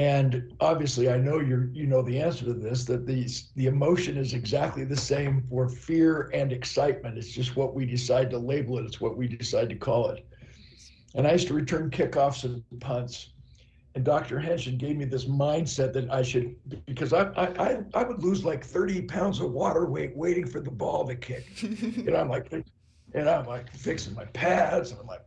And 0.00 0.50
obviously, 0.60 1.10
I 1.10 1.18
know 1.18 1.40
you 1.40 1.68
you 1.74 1.86
know 1.86 2.00
the 2.00 2.18
answer 2.18 2.46
to 2.46 2.54
this 2.54 2.86
that 2.86 3.04
the 3.06 3.28
the 3.54 3.66
emotion 3.66 4.16
is 4.16 4.32
exactly 4.32 4.82
the 4.82 4.96
same 4.96 5.42
for 5.50 5.68
fear 5.68 6.30
and 6.32 6.54
excitement. 6.54 7.18
It's 7.18 7.30
just 7.30 7.54
what 7.54 7.74
we 7.74 7.84
decide 7.84 8.30
to 8.30 8.38
label 8.38 8.78
it. 8.78 8.86
It's 8.86 8.98
what 8.98 9.18
we 9.18 9.28
decide 9.28 9.68
to 9.68 9.74
call 9.74 10.08
it. 10.08 10.26
And 11.14 11.26
I 11.26 11.32
used 11.32 11.48
to 11.48 11.54
return 11.54 11.90
kickoffs 11.90 12.44
and 12.44 12.64
punts, 12.80 13.32
and 13.94 14.02
Dr. 14.02 14.38
Henschen 14.38 14.78
gave 14.78 14.96
me 14.96 15.04
this 15.04 15.26
mindset 15.26 15.92
that 15.92 16.10
I 16.10 16.22
should, 16.22 16.56
because 16.86 17.12
I, 17.12 17.24
I, 17.36 17.80
I 17.92 18.02
would 18.02 18.22
lose 18.22 18.42
like 18.42 18.64
30 18.64 19.02
pounds 19.02 19.38
of 19.40 19.52
water 19.52 19.84
weight 19.84 20.16
waiting 20.16 20.46
for 20.46 20.60
the 20.60 20.70
ball 20.70 21.06
to 21.08 21.14
kick. 21.14 21.44
and 21.62 22.16
I'm 22.16 22.30
like, 22.30 22.50
and 22.50 23.28
I'm 23.28 23.44
like 23.44 23.70
fixing 23.76 24.14
my 24.14 24.24
pads, 24.26 24.92
and 24.92 25.00
I'm 25.00 25.06
like, 25.06 25.26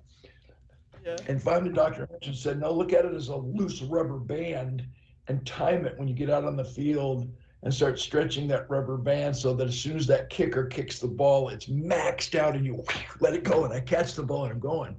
Yeah. 1.06 1.18
And 1.28 1.42
finally, 1.42 1.72
Dr. 1.72 2.08
Hutchins 2.12 2.40
said, 2.40 2.60
no, 2.60 2.72
look 2.72 2.94
at 2.94 3.06
it 3.06 3.14
as 3.14 3.30
a 3.30 3.36
loose 3.36 3.82
rubber 3.82 4.18
band 4.18 4.86
and 5.28 5.46
time 5.46 5.86
it 5.86 5.98
when 5.98 6.08
you 6.08 6.14
get 6.14 6.30
out 6.30 6.46
on 6.46 6.56
the 6.56 6.64
field 6.64 7.30
and 7.64 7.74
start 7.74 7.98
stretching 8.00 8.48
that 8.50 8.70
rubber 8.70 8.98
band 8.98 9.36
so 9.36 9.54
that 9.54 9.68
as 9.68 9.80
soon 9.80 9.96
as 9.96 10.06
that 10.08 10.30
kicker 10.30 10.66
kicks 10.66 11.00
the 11.00 11.08
ball, 11.08 11.50
it's 11.50 11.68
maxed 11.68 12.36
out 12.36 12.56
and 12.56 12.66
you 12.66 12.84
let 13.20 13.34
it 13.34 13.44
go 13.44 13.66
and 13.66 13.74
I 13.74 13.80
catch 13.80 14.16
the 14.16 14.24
ball 14.24 14.44
and 14.44 14.54
I'm 14.54 14.60
going. 14.60 14.96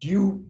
Do 0.00 0.08
you 0.08 0.46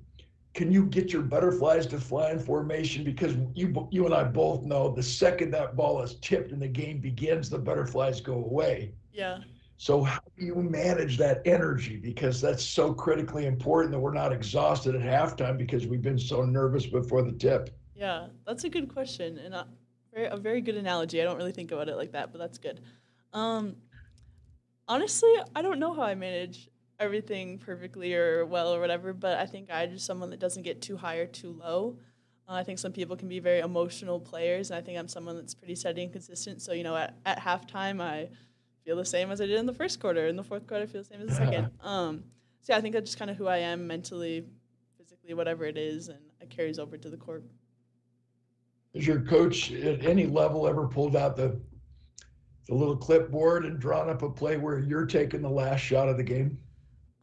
can 0.55 0.71
you 0.71 0.85
get 0.85 1.15
your 1.15 1.23
butterflies 1.23 1.87
to 1.87 1.99
fly 1.99 2.31
in 2.31 2.39
formation? 2.39 3.05
Because 3.05 3.35
you 3.55 3.89
you 3.91 4.05
and 4.05 4.15
I 4.15 4.25
both 4.25 4.65
know 4.65 4.91
the 4.95 5.03
second 5.03 5.51
that 5.53 5.77
ball 5.77 6.03
is 6.03 6.17
tipped 6.17 6.53
and 6.53 6.61
the 6.61 6.69
game 6.69 6.99
begins, 6.99 7.49
the 7.49 7.59
butterflies 7.59 8.21
go 8.21 8.35
away. 8.35 8.93
Yeah. 9.13 9.39
So 9.83 10.01
how 10.05 10.21
do 10.39 10.47
you 10.47 10.55
manage 10.55 11.19
that 11.19 11.43
energy? 11.45 11.97
Because 11.97 12.41
that's 12.41 12.63
so 12.65 12.95
critically 12.95 13.47
important 13.47 13.91
that 13.91 13.99
we're 13.99 14.15
not 14.15 14.33
exhausted 14.33 14.95
at 14.95 15.01
halftime 15.01 15.59
because 15.59 15.89
we've 15.89 16.01
been 16.01 16.21
so 16.21 16.45
nervous 16.45 16.87
before 16.87 17.23
the 17.23 17.33
tip. 17.33 17.69
Yeah, 17.97 18.29
that's 18.47 18.63
a 18.63 18.69
good 18.69 18.89
question 18.89 19.39
and 19.39 19.53
a 19.53 19.67
very, 20.15 20.27
a 20.27 20.37
very 20.37 20.61
good 20.61 20.77
analogy. 20.77 21.21
I 21.21 21.25
don't 21.25 21.37
really 21.37 21.51
think 21.51 21.73
about 21.73 21.89
it 21.89 21.97
like 21.97 22.13
that, 22.13 22.31
but 22.31 22.39
that's 22.39 22.59
good. 22.59 22.81
Um, 23.33 23.75
honestly, 24.87 25.35
I 25.57 25.63
don't 25.63 25.81
know 25.81 25.93
how 25.93 26.03
I 26.03 26.15
manage 26.15 26.69
everything 27.01 27.59
perfectly 27.59 28.15
or 28.15 28.47
well 28.47 28.73
or 28.73 28.79
whatever, 28.79 29.13
but 29.13 29.37
I 29.39 29.47
think 29.47 29.69
I'm 29.69 29.91
just 29.91 30.07
someone 30.07 30.31
that 30.31 30.39
doesn't 30.39 30.63
get 30.63 30.81
too 30.81 30.97
high 30.97 31.17
or 31.17 31.27
too 31.27 31.59
low. 31.61 31.99
Uh, 32.49 32.53
I 32.53 32.63
think 32.63 32.79
some 32.79 32.93
people 32.93 33.17
can 33.17 33.27
be 33.27 33.41
very 33.41 33.59
emotional 33.59 34.21
players, 34.21 34.71
and 34.71 34.79
I 34.79 34.81
think 34.81 34.97
I'm 34.97 35.09
someone 35.09 35.35
that's 35.35 35.55
pretty 35.55 35.75
steady 35.75 36.05
and 36.05 36.13
consistent. 36.13 36.63
So 36.63 36.73
you 36.73 36.85
know, 36.85 36.95
at, 36.95 37.17
at 37.27 37.41
halftime, 37.41 38.01
I 38.01 38.29
feel 38.85 38.97
the 38.97 39.05
same 39.05 39.31
as 39.31 39.41
I 39.41 39.47
did 39.47 39.59
in 39.59 39.67
the 39.67 39.75
first 39.75 40.01
quarter. 40.01 40.27
In 40.27 40.37
the 40.37 40.43
fourth 40.43 40.67
quarter, 40.67 40.85
I 40.85 40.87
feel 40.87 41.03
the 41.03 41.09
same 41.09 41.21
as 41.21 41.29
the 41.29 41.35
second. 41.35 41.71
Um, 41.81 42.25
so 42.61 42.73
yeah, 42.73 42.79
I 42.79 42.81
think 42.81 42.95
that's 42.95 43.11
just 43.11 43.19
kind 43.19 43.31
of 43.31 43.37
who 43.37 43.49
I 43.49 43.59
am 43.59 43.87
mentally, 43.87 44.45
physically, 44.97 45.35
whatever 45.35 45.65
it 45.65 45.77
is, 45.77 46.09
and 46.09 46.21
it 46.41 46.49
carries 46.49 46.79
over 46.79 46.97
to 46.97 47.11
the 47.11 47.17
court. 47.17 47.45
Has 48.95 49.07
your 49.07 49.21
coach 49.23 49.73
at 49.73 50.05
any 50.05 50.27
level 50.27 50.69
ever 50.69 50.87
pulled 50.87 51.17
out 51.17 51.37
the 51.37 51.61
the 52.69 52.75
little 52.75 52.97
clipboard 52.97 53.65
and 53.65 53.81
drawn 53.81 54.09
up 54.09 54.23
a 54.23 54.31
play 54.31 54.57
where 54.57 54.79
you're 54.79 55.07
taking 55.07 55.43
the 55.43 55.51
last 55.51 55.81
shot 55.81 56.09
of 56.09 56.17
the 56.17 56.23
game? 56.23 56.57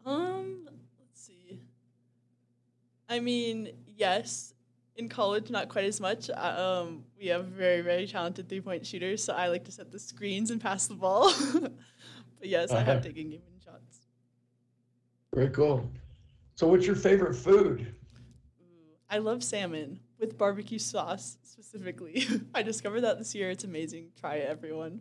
Um, 0.05 0.67
let's 0.99 1.21
see. 1.21 1.61
I 3.07 3.21
mean, 3.21 3.69
yes. 3.87 4.53
In 4.99 5.07
college, 5.07 5.49
not 5.49 5.69
quite 5.69 5.85
as 5.85 6.01
much. 6.01 6.29
Uh, 6.29 6.83
um, 6.83 7.05
we 7.17 7.27
have 7.27 7.45
very, 7.45 7.79
very 7.79 8.05
talented 8.05 8.49
three-point 8.49 8.85
shooters, 8.85 9.23
so 9.23 9.31
I 9.33 9.47
like 9.47 9.63
to 9.63 9.71
set 9.71 9.93
the 9.93 9.97
screens 9.97 10.51
and 10.51 10.59
pass 10.59 10.87
the 10.87 10.93
ball. 10.95 11.31
but 11.61 11.71
yes, 12.43 12.69
I 12.71 12.79
have 12.79 12.97
Uh-huh. 12.97 12.99
taken 12.99 13.29
game-winning 13.29 13.61
shots. 13.63 14.01
Very 15.33 15.51
cool. 15.51 15.89
So, 16.55 16.67
what's 16.67 16.85
your 16.85 16.97
favorite 16.97 17.33
food? 17.35 17.95
Ooh, 18.59 18.97
I 19.09 19.19
love 19.19 19.41
salmon 19.41 20.01
with 20.19 20.37
barbecue 20.37 20.79
sauce 20.79 21.37
specifically. 21.43 22.27
I 22.53 22.61
discovered 22.61 22.99
that 23.01 23.19
this 23.19 23.33
year. 23.33 23.49
It's 23.51 23.63
amazing. 23.63 24.09
Try 24.19 24.35
it, 24.35 24.49
everyone. 24.49 24.99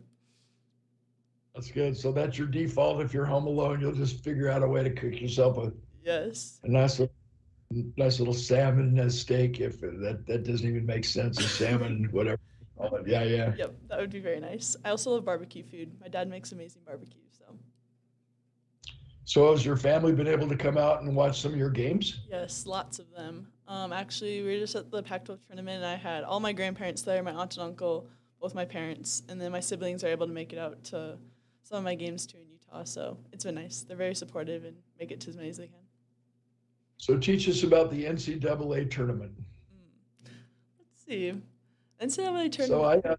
That's 1.53 1.71
good. 1.71 1.97
So 1.97 2.13
that's 2.13 2.37
your 2.37 2.47
default. 2.47 3.01
If 3.01 3.13
you're 3.13 3.25
home 3.25 3.47
alone, 3.47 3.81
you'll 3.81 3.91
just 3.91 4.23
figure 4.23 4.47
out 4.49 4.63
a 4.63 4.67
way 4.67 4.81
to 4.81 4.91
cook 4.91 5.19
yourself 5.19 5.57
a, 5.57 5.73
Yes. 6.01 6.61
a 6.63 6.69
nice 6.69 6.99
little, 6.99 7.13
nice 7.71 8.19
little 8.19 8.33
salmon 8.33 8.97
and 8.97 8.99
a 8.99 9.09
steak. 9.09 9.59
If 9.59 9.81
that 9.81 10.23
that 10.27 10.43
doesn't 10.43 10.67
even 10.67 10.85
make 10.85 11.05
sense, 11.05 11.39
a 11.39 11.43
salmon, 11.43 12.07
whatever. 12.11 12.39
it. 12.79 13.07
Yeah, 13.07 13.23
yeah. 13.23 13.53
Yep, 13.57 13.75
that 13.89 13.99
would 13.99 14.09
be 14.09 14.19
very 14.19 14.39
nice. 14.39 14.75
I 14.85 14.89
also 14.89 15.11
love 15.11 15.25
barbecue 15.25 15.63
food. 15.63 15.91
My 15.99 16.07
dad 16.07 16.29
makes 16.29 16.51
amazing 16.51 16.81
barbecue, 16.85 17.21
so 17.29 17.43
So 19.25 19.51
has 19.51 19.65
your 19.65 19.77
family 19.77 20.13
been 20.13 20.27
able 20.27 20.47
to 20.47 20.55
come 20.55 20.77
out 20.77 21.01
and 21.01 21.15
watch 21.15 21.41
some 21.41 21.53
of 21.53 21.57
your 21.57 21.69
games? 21.69 22.21
yes, 22.29 22.65
lots 22.65 22.99
of 22.99 23.09
them. 23.11 23.47
Um, 23.67 23.93
actually, 23.93 24.41
we 24.41 24.53
were 24.53 24.59
just 24.59 24.75
at 24.75 24.89
the 24.89 25.03
Pac-12 25.03 25.45
tournament, 25.45 25.77
and 25.77 25.85
I 25.85 25.95
had 25.95 26.23
all 26.23 26.39
my 26.39 26.53
grandparents 26.53 27.03
there, 27.03 27.21
my 27.21 27.33
aunt 27.33 27.55
and 27.57 27.63
uncle, 27.63 28.07
both 28.41 28.55
my 28.55 28.65
parents, 28.65 29.21
and 29.29 29.39
then 29.39 29.51
my 29.51 29.59
siblings 29.59 30.03
are 30.03 30.07
able 30.07 30.25
to 30.25 30.33
make 30.33 30.53
it 30.53 30.57
out 30.57 30.83
to 30.85 31.17
some 31.61 31.77
of 31.77 31.83
my 31.83 31.93
games 31.93 32.25
too 32.25 32.37
in 32.39 32.47
Utah. 32.49 32.83
So 32.83 33.17
it's 33.31 33.43
been 33.43 33.55
nice. 33.55 33.81
They're 33.81 33.95
very 33.97 34.15
supportive 34.15 34.63
and 34.63 34.75
make 34.99 35.11
it 35.11 35.19
to 35.21 35.29
as 35.29 35.35
many 35.35 35.49
as 35.49 35.57
they 35.57 35.67
can. 35.67 35.78
So 36.99 37.17
teach 37.17 37.49
us 37.49 37.63
about 37.63 37.89
the 37.89 38.05
NCAA 38.05 38.91
tournament. 38.91 39.31
Let's 40.23 41.05
see. 41.07 41.33
NCAA 41.99 42.51
tournament. 42.51 42.67
So 42.67 42.83
I 42.83 42.97
uh, 42.97 43.15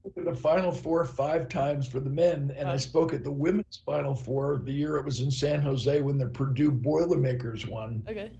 spoke 0.00 0.16
at 0.16 0.24
the 0.24 0.34
Final 0.34 0.72
Four 0.72 1.04
five 1.04 1.48
times 1.48 1.86
for 1.86 2.00
the 2.00 2.08
men, 2.08 2.54
and 2.56 2.68
I 2.68 2.76
spoke 2.76 3.12
at 3.12 3.22
the 3.22 3.32
women's 3.32 3.82
Final 3.84 4.14
Four 4.14 4.62
the 4.64 4.72
year 4.72 4.96
it 4.96 5.04
was 5.04 5.20
in 5.20 5.30
San 5.30 5.60
Jose 5.60 6.00
when 6.00 6.16
the 6.16 6.26
Purdue 6.26 6.70
Boilermakers 6.70 7.66
won. 7.66 8.02
okay. 8.08 8.30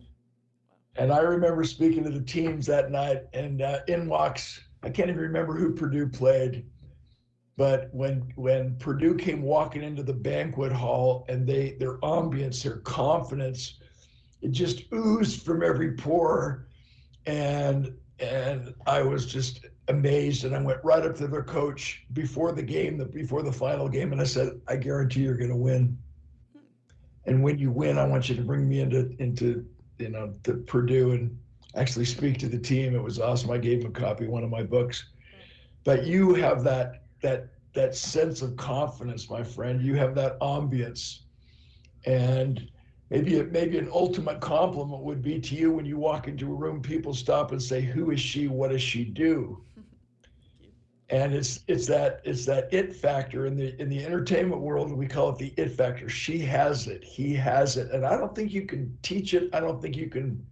And 0.96 1.12
I 1.12 1.18
remember 1.18 1.64
speaking 1.64 2.04
to 2.04 2.10
the 2.10 2.22
teams 2.22 2.64
that 2.66 2.92
night, 2.92 3.24
and 3.32 3.62
uh, 3.62 3.80
in 3.88 4.08
walks 4.08 4.60
I 4.84 4.90
can't 4.90 5.08
even 5.08 5.20
remember 5.20 5.54
who 5.54 5.72
Purdue 5.72 6.06
played, 6.06 6.66
but 7.56 7.88
when 7.92 8.32
when 8.36 8.76
Purdue 8.76 9.14
came 9.14 9.42
walking 9.42 9.82
into 9.82 10.02
the 10.02 10.12
banquet 10.12 10.72
hall 10.72 11.24
and 11.28 11.46
they 11.46 11.76
their 11.80 11.96
ambience, 11.98 12.62
their 12.62 12.76
confidence, 12.78 13.80
it 14.44 14.50
just 14.52 14.82
oozed 14.92 15.42
from 15.42 15.62
every 15.62 15.92
pore, 15.92 16.66
and 17.24 17.94
and 18.20 18.74
I 18.86 19.00
was 19.02 19.24
just 19.24 19.64
amazed. 19.88 20.44
And 20.44 20.54
I 20.54 20.60
went 20.60 20.84
right 20.84 21.02
up 21.02 21.16
to 21.16 21.26
their 21.26 21.42
coach 21.42 22.04
before 22.12 22.52
the 22.52 22.62
game, 22.62 22.98
the 22.98 23.06
before 23.06 23.42
the 23.42 23.50
final 23.52 23.88
game, 23.88 24.12
and 24.12 24.20
I 24.20 24.24
said, 24.24 24.60
"I 24.68 24.76
guarantee 24.76 25.20
you're 25.20 25.38
going 25.38 25.50
to 25.50 25.56
win." 25.56 25.96
And 27.24 27.42
when 27.42 27.58
you 27.58 27.70
win, 27.70 27.96
I 27.96 28.06
want 28.06 28.28
you 28.28 28.36
to 28.36 28.42
bring 28.42 28.68
me 28.68 28.80
into 28.80 29.16
into 29.18 29.64
you 29.98 30.10
know 30.10 30.34
to 30.42 30.58
Purdue 30.66 31.12
and 31.12 31.38
actually 31.74 32.04
speak 32.04 32.38
to 32.40 32.48
the 32.48 32.58
team. 32.58 32.94
It 32.94 33.02
was 33.02 33.18
awesome. 33.18 33.50
I 33.50 33.56
gave 33.56 33.80
him 33.80 33.86
a 33.86 33.90
copy 33.98 34.26
of 34.26 34.30
one 34.30 34.44
of 34.44 34.50
my 34.50 34.62
books. 34.62 35.06
But 35.84 36.04
you 36.04 36.34
have 36.34 36.62
that 36.64 37.04
that 37.22 37.48
that 37.72 37.96
sense 37.96 38.42
of 38.42 38.56
confidence, 38.56 39.30
my 39.30 39.42
friend. 39.42 39.80
You 39.80 39.94
have 39.94 40.14
that 40.16 40.38
ambience, 40.40 41.20
and 42.04 42.68
maybe 43.10 43.42
maybe 43.42 43.78
an 43.78 43.88
ultimate 43.92 44.40
compliment 44.40 45.02
would 45.02 45.22
be 45.22 45.40
to 45.40 45.54
you 45.54 45.72
when 45.72 45.84
you 45.84 45.98
walk 45.98 46.28
into 46.28 46.50
a 46.50 46.54
room, 46.54 46.80
people 46.82 47.14
stop 47.14 47.52
and 47.52 47.62
say, 47.62 47.80
"Who 47.80 48.10
is 48.10 48.20
she? 48.20 48.48
What 48.48 48.70
does 48.70 48.82
she 48.82 49.04
do?" 49.04 49.62
and 51.10 51.34
it's 51.34 51.60
it's 51.68 51.86
that 51.86 52.20
it's 52.24 52.46
that 52.46 52.72
it 52.72 52.94
factor 52.96 53.46
in 53.46 53.56
the 53.56 53.78
in 53.80 53.88
the 53.88 54.04
entertainment 54.04 54.60
world 54.62 54.90
we 54.92 55.06
call 55.06 55.28
it 55.28 55.38
the 55.38 55.52
it 55.56 55.70
factor 55.70 56.08
she 56.08 56.38
has 56.38 56.88
it 56.88 57.04
he 57.04 57.34
has 57.34 57.76
it 57.76 57.90
and 57.90 58.06
i 58.06 58.16
don't 58.16 58.34
think 58.34 58.52
you 58.52 58.64
can 58.64 58.96
teach 59.02 59.34
it 59.34 59.50
i 59.54 59.60
don't 59.60 59.82
think 59.82 59.96
you 59.96 60.08
can 60.08 60.44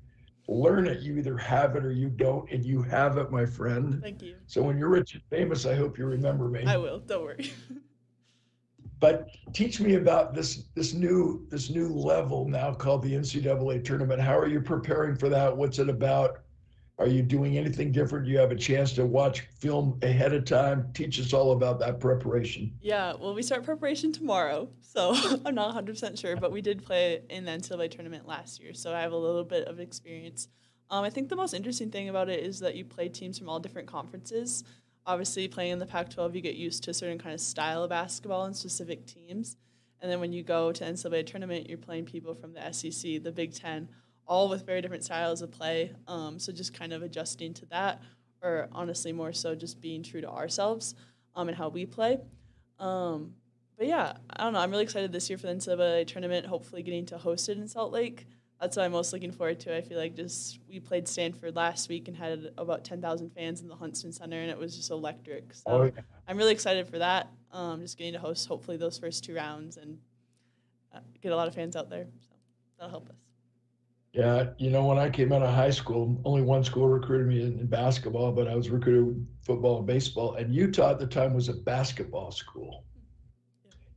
learn 0.48 0.86
it 0.86 1.00
you 1.00 1.16
either 1.16 1.38
have 1.38 1.74
it 1.74 1.84
or 1.84 1.92
you 1.92 2.10
don't 2.10 2.50
and 2.50 2.64
you 2.66 2.82
have 2.82 3.16
it 3.16 3.30
my 3.30 3.46
friend 3.46 4.00
Thank 4.02 4.22
you. 4.22 4.34
so 4.46 4.62
when 4.62 4.76
you're 4.76 4.90
rich 4.90 5.14
and 5.14 5.22
famous 5.30 5.64
i 5.64 5.74
hope 5.74 5.96
you 5.96 6.04
remember 6.04 6.48
me 6.48 6.64
I 6.66 6.76
will. 6.76 6.98
Don't 6.98 7.22
worry. 7.22 7.50
but 9.02 9.28
teach 9.52 9.80
me 9.80 9.96
about 9.96 10.32
this 10.32 10.68
this 10.76 10.94
new 10.94 11.44
this 11.50 11.68
new 11.68 11.88
level 11.88 12.48
now 12.48 12.72
called 12.72 13.02
the 13.02 13.12
ncaa 13.12 13.84
tournament 13.84 14.20
how 14.20 14.38
are 14.38 14.46
you 14.46 14.60
preparing 14.60 15.16
for 15.16 15.28
that 15.28 15.54
what's 15.54 15.80
it 15.80 15.88
about 15.90 16.38
are 16.98 17.08
you 17.08 17.22
doing 17.22 17.56
anything 17.58 17.90
different? 17.90 18.26
Do 18.26 18.30
you 18.30 18.38
have 18.38 18.52
a 18.52 18.56
chance 18.56 18.92
to 18.92 19.06
watch 19.06 19.40
film 19.58 19.98
ahead 20.02 20.34
of 20.34 20.44
time? 20.44 20.88
Teach 20.94 21.18
us 21.18 21.32
all 21.32 21.52
about 21.52 21.80
that 21.80 21.98
preparation. 21.98 22.70
Yeah, 22.80 23.14
well, 23.18 23.34
we 23.34 23.42
start 23.42 23.64
preparation 23.64 24.12
tomorrow, 24.12 24.68
so 24.82 25.16
I'm 25.46 25.54
not 25.54 25.74
100% 25.74 26.20
sure, 26.20 26.36
but 26.36 26.52
we 26.52 26.60
did 26.60 26.84
play 26.84 27.22
in 27.28 27.46
the 27.46 27.50
NCAA 27.50 27.90
tournament 27.90 28.28
last 28.28 28.60
year, 28.60 28.72
so 28.74 28.94
I 28.94 29.00
have 29.00 29.10
a 29.12 29.16
little 29.16 29.42
bit 29.42 29.66
of 29.66 29.80
experience. 29.80 30.48
Um, 30.90 31.02
I 31.02 31.10
think 31.10 31.30
the 31.30 31.34
most 31.34 31.54
interesting 31.54 31.90
thing 31.90 32.10
about 32.10 32.28
it 32.28 32.40
is 32.40 32.60
that 32.60 32.76
you 32.76 32.84
play 32.84 33.08
teams 33.08 33.38
from 33.38 33.48
all 33.48 33.58
different 33.58 33.88
conferences. 33.88 34.62
Obviously, 35.04 35.48
playing 35.48 35.72
in 35.72 35.78
the 35.78 35.86
Pac 35.86 36.10
12, 36.10 36.36
you 36.36 36.40
get 36.40 36.54
used 36.54 36.84
to 36.84 36.90
a 36.90 36.94
certain 36.94 37.18
kind 37.18 37.34
of 37.34 37.40
style 37.40 37.82
of 37.82 37.90
basketball 37.90 38.44
and 38.44 38.56
specific 38.56 39.06
teams. 39.06 39.56
And 40.00 40.10
then 40.10 40.20
when 40.20 40.32
you 40.32 40.42
go 40.42 40.72
to 40.72 40.84
NCAA 40.84 41.26
tournament, 41.26 41.68
you're 41.68 41.78
playing 41.78 42.04
people 42.04 42.34
from 42.34 42.52
the 42.52 42.72
SEC, 42.72 43.22
the 43.22 43.32
Big 43.32 43.54
Ten, 43.54 43.88
all 44.26 44.48
with 44.48 44.64
very 44.64 44.80
different 44.80 45.04
styles 45.04 45.42
of 45.42 45.50
play. 45.50 45.92
Um, 46.06 46.38
so 46.38 46.52
just 46.52 46.74
kind 46.74 46.92
of 46.92 47.02
adjusting 47.02 47.54
to 47.54 47.66
that, 47.66 48.02
or 48.42 48.68
honestly, 48.72 49.12
more 49.12 49.32
so 49.32 49.54
just 49.54 49.80
being 49.80 50.02
true 50.02 50.20
to 50.20 50.28
ourselves 50.28 50.94
um, 51.34 51.48
and 51.48 51.56
how 51.56 51.68
we 51.68 51.86
play. 51.86 52.18
Um, 52.78 53.34
but 53.78 53.86
yeah, 53.86 54.12
I 54.30 54.44
don't 54.44 54.52
know. 54.52 54.60
I'm 54.60 54.70
really 54.70 54.84
excited 54.84 55.12
this 55.12 55.28
year 55.28 55.38
for 55.38 55.46
the 55.46 55.54
NCAA 55.54 56.06
tournament. 56.06 56.46
Hopefully, 56.46 56.82
getting 56.82 57.06
to 57.06 57.18
host 57.18 57.48
it 57.48 57.58
in 57.58 57.66
Salt 57.66 57.92
Lake. 57.92 58.26
That's 58.62 58.76
what 58.76 58.84
I'm 58.84 58.92
most 58.92 59.12
looking 59.12 59.32
forward 59.32 59.58
to. 59.60 59.76
I 59.76 59.80
feel 59.80 59.98
like 59.98 60.14
just 60.14 60.60
we 60.68 60.78
played 60.78 61.08
Stanford 61.08 61.56
last 61.56 61.88
week 61.88 62.06
and 62.06 62.16
had 62.16 62.52
about 62.56 62.84
10,000 62.84 63.30
fans 63.30 63.60
in 63.60 63.66
the 63.66 63.74
Huntsman 63.74 64.12
Center, 64.12 64.38
and 64.38 64.48
it 64.48 64.56
was 64.56 64.76
just 64.76 64.92
electric. 64.92 65.52
So 65.52 65.62
Oh, 65.66 65.82
yeah. 65.82 66.02
I'm 66.28 66.36
really 66.36 66.52
excited 66.52 66.86
for 66.86 67.00
that. 67.00 67.28
Um, 67.50 67.80
just 67.80 67.98
getting 67.98 68.12
to 68.12 68.20
host 68.20 68.46
hopefully 68.46 68.76
those 68.76 68.96
first 68.98 69.24
two 69.24 69.34
rounds 69.34 69.78
and 69.78 69.98
uh, 70.94 71.00
get 71.20 71.32
a 71.32 71.36
lot 71.36 71.48
of 71.48 71.56
fans 71.56 71.74
out 71.74 71.90
there. 71.90 72.06
So 72.20 72.36
that'll 72.78 72.90
help 72.90 73.08
us. 73.08 73.16
Yeah, 74.12 74.50
you 74.58 74.70
know, 74.70 74.84
when 74.84 74.96
I 74.96 75.10
came 75.10 75.32
out 75.32 75.42
of 75.42 75.52
high 75.52 75.70
school, 75.70 76.20
only 76.24 76.42
one 76.42 76.62
school 76.62 76.86
recruited 76.86 77.26
me 77.26 77.42
in, 77.42 77.58
in 77.58 77.66
basketball, 77.66 78.30
but 78.30 78.46
I 78.46 78.54
was 78.54 78.70
recruited 78.70 79.08
in 79.08 79.26
football 79.40 79.78
and 79.78 79.86
baseball. 79.88 80.36
And 80.36 80.54
Utah 80.54 80.92
at 80.92 81.00
the 81.00 81.06
time 81.08 81.34
was 81.34 81.48
a 81.48 81.54
basketball 81.54 82.30
school. 82.30 82.84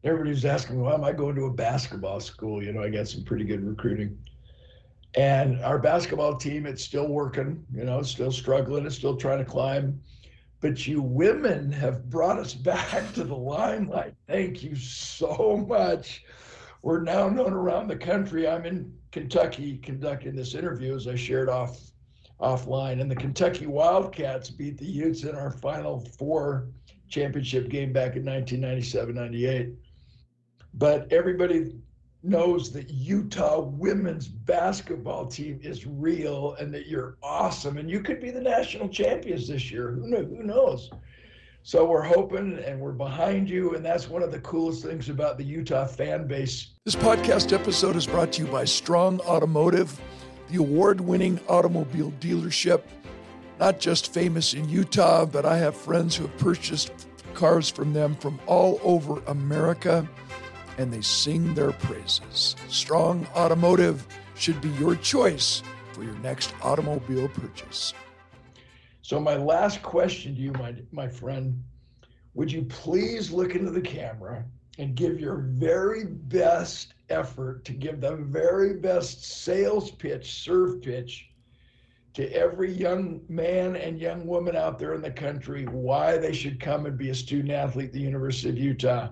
Everybody 0.03 0.31
was 0.31 0.45
asking 0.45 0.81
why 0.81 0.95
am 0.95 1.03
I 1.03 1.11
going 1.11 1.35
to 1.35 1.45
a 1.45 1.53
basketball 1.53 2.19
school? 2.19 2.63
You 2.63 2.73
know, 2.73 2.81
I 2.81 2.89
got 2.89 3.07
some 3.07 3.23
pretty 3.23 3.43
good 3.43 3.63
recruiting. 3.63 4.17
And 5.17 5.63
our 5.63 5.79
basketball 5.79 6.35
team, 6.35 6.65
it's 6.65 6.83
still 6.83 7.07
working, 7.07 7.65
you 7.73 7.85
know, 7.85 8.01
still 8.01 8.31
struggling, 8.31 8.85
it's 8.85 8.95
still 8.95 9.15
trying 9.15 9.39
to 9.39 9.45
climb. 9.45 10.01
But 10.61 10.87
you 10.87 11.01
women 11.01 11.71
have 11.71 12.09
brought 12.09 12.39
us 12.39 12.53
back 12.53 13.13
to 13.13 13.23
the 13.23 13.35
limelight. 13.35 14.15
Thank 14.27 14.63
you 14.63 14.75
so 14.75 15.65
much. 15.67 16.23
We're 16.81 17.01
now 17.01 17.29
known 17.29 17.53
around 17.53 17.87
the 17.87 17.95
country. 17.95 18.47
I'm 18.47 18.65
in 18.65 18.93
Kentucky 19.11 19.77
conducting 19.77 20.35
this 20.35 20.53
interview, 20.53 20.95
as 20.95 21.07
I 21.07 21.15
shared 21.15 21.49
off 21.49 21.79
offline, 22.41 22.99
and 22.99 23.09
the 23.09 23.15
Kentucky 23.15 23.65
Wildcats 23.65 24.49
beat 24.49 24.77
the 24.77 24.85
Utes 24.85 25.23
in 25.23 25.35
our 25.35 25.51
Final 25.51 26.01
Four 26.17 26.67
championship 27.07 27.69
game 27.69 27.93
back 27.93 28.17
in 28.17 28.23
1997-98. 28.23 29.73
But 30.73 31.11
everybody 31.11 31.73
knows 32.25 32.71
that 32.71 32.89
Utah 32.89 33.61
women's 33.61 34.27
basketball 34.27 35.27
team 35.27 35.59
is 35.61 35.85
real 35.85 36.55
and 36.59 36.73
that 36.73 36.87
you're 36.87 37.17
awesome 37.21 37.77
and 37.77 37.89
you 37.89 38.01
could 38.01 38.19
be 38.19 38.31
the 38.31 38.41
national 38.41 38.89
champions 38.89 39.47
this 39.47 39.71
year. 39.71 39.91
Who, 39.91 40.15
who 40.15 40.43
knows? 40.43 40.89
So 41.63 41.85
we're 41.85 42.03
hoping 42.03 42.59
and 42.59 42.79
we're 42.79 42.91
behind 42.91 43.49
you. 43.49 43.75
And 43.75 43.83
that's 43.83 44.07
one 44.09 44.21
of 44.21 44.31
the 44.31 44.39
coolest 44.39 44.83
things 44.83 45.09
about 45.09 45.37
the 45.37 45.43
Utah 45.43 45.85
fan 45.85 46.27
base. 46.27 46.69
This 46.83 46.95
podcast 46.95 47.53
episode 47.53 47.95
is 47.95 48.05
brought 48.05 48.33
to 48.33 48.43
you 48.43 48.51
by 48.51 48.65
Strong 48.65 49.19
Automotive, 49.21 49.99
the 50.49 50.57
award 50.57 51.01
winning 51.01 51.39
automobile 51.47 52.13
dealership. 52.19 52.83
Not 53.59 53.79
just 53.79 54.13
famous 54.13 54.53
in 54.53 54.67
Utah, 54.69 55.25
but 55.25 55.45
I 55.45 55.57
have 55.57 55.75
friends 55.75 56.15
who 56.15 56.27
have 56.27 56.37
purchased 56.37 57.07
cars 57.33 57.69
from 57.69 57.93
them 57.93 58.15
from 58.15 58.39
all 58.45 58.79
over 58.83 59.21
America 59.27 60.07
and 60.77 60.91
they 60.91 61.01
sing 61.01 61.53
their 61.53 61.71
praises. 61.71 62.55
Strong 62.67 63.27
Automotive 63.35 64.05
should 64.35 64.59
be 64.61 64.69
your 64.71 64.95
choice 64.95 65.63
for 65.93 66.03
your 66.03 66.15
next 66.15 66.53
automobile 66.61 67.29
purchase. 67.29 67.93
So, 69.01 69.19
my 69.19 69.35
last 69.35 69.81
question 69.81 70.35
to 70.35 70.41
you, 70.41 70.51
my, 70.53 70.75
my 70.91 71.07
friend, 71.07 71.63
would 72.33 72.51
you 72.51 72.63
please 72.63 73.31
look 73.31 73.55
into 73.55 73.71
the 73.71 73.81
camera 73.81 74.43
and 74.77 74.95
give 74.95 75.19
your 75.19 75.37
very 75.37 76.05
best 76.05 76.93
effort 77.09 77.63
to 77.65 77.71
give 77.71 78.01
the 78.01 78.15
very 78.15 78.73
best 78.73 79.23
sales 79.23 79.91
pitch, 79.91 80.43
serve 80.43 80.81
pitch 80.81 81.29
to 82.13 82.29
every 82.31 82.71
young 82.71 83.21
man 83.27 83.75
and 83.75 83.99
young 83.99 84.25
woman 84.25 84.55
out 84.55 84.79
there 84.79 84.93
in 84.93 85.01
the 85.01 85.11
country 85.11 85.65
why 85.65 86.17
they 86.17 86.33
should 86.33 86.59
come 86.59 86.85
and 86.85 86.97
be 86.97 87.09
a 87.09 87.15
student 87.15 87.51
athlete 87.51 87.87
at 87.87 87.93
the 87.93 87.99
University 87.99 88.49
of 88.49 88.57
Utah? 88.57 89.09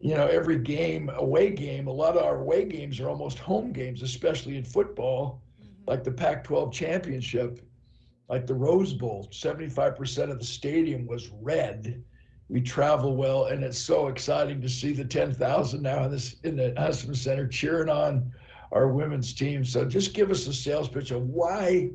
You 0.00 0.14
know, 0.14 0.26
every 0.26 0.58
game, 0.58 1.10
away 1.14 1.50
game, 1.50 1.88
a 1.88 1.92
lot 1.92 2.16
of 2.16 2.22
our 2.22 2.40
away 2.40 2.64
games 2.64 3.00
are 3.00 3.08
almost 3.08 3.38
home 3.38 3.72
games, 3.72 4.02
especially 4.02 4.56
in 4.56 4.64
football, 4.64 5.42
mm-hmm. 5.60 5.90
like 5.90 6.04
the 6.04 6.12
Pac 6.12 6.44
12 6.44 6.72
championship, 6.72 7.60
like 8.28 8.46
the 8.46 8.54
Rose 8.54 8.92
Bowl. 8.92 9.28
75% 9.32 10.30
of 10.30 10.38
the 10.38 10.44
stadium 10.44 11.06
was 11.06 11.30
red. 11.40 12.02
We 12.48 12.60
travel 12.60 13.16
well, 13.16 13.46
and 13.46 13.62
it's 13.64 13.78
so 13.78 14.08
exciting 14.08 14.62
to 14.62 14.68
see 14.68 14.92
the 14.92 15.04
10,000 15.04 15.82
now 15.82 16.04
in, 16.04 16.10
this, 16.10 16.36
in 16.44 16.56
the 16.56 16.74
Huntsman 16.78 17.16
Center 17.16 17.46
cheering 17.46 17.90
on 17.90 18.32
our 18.72 18.88
women's 18.88 19.34
team. 19.34 19.64
So 19.64 19.84
just 19.84 20.14
give 20.14 20.30
us 20.30 20.46
a 20.46 20.54
sales 20.54 20.88
pitch 20.88 21.10
of 21.10 21.22
why, 21.22 21.90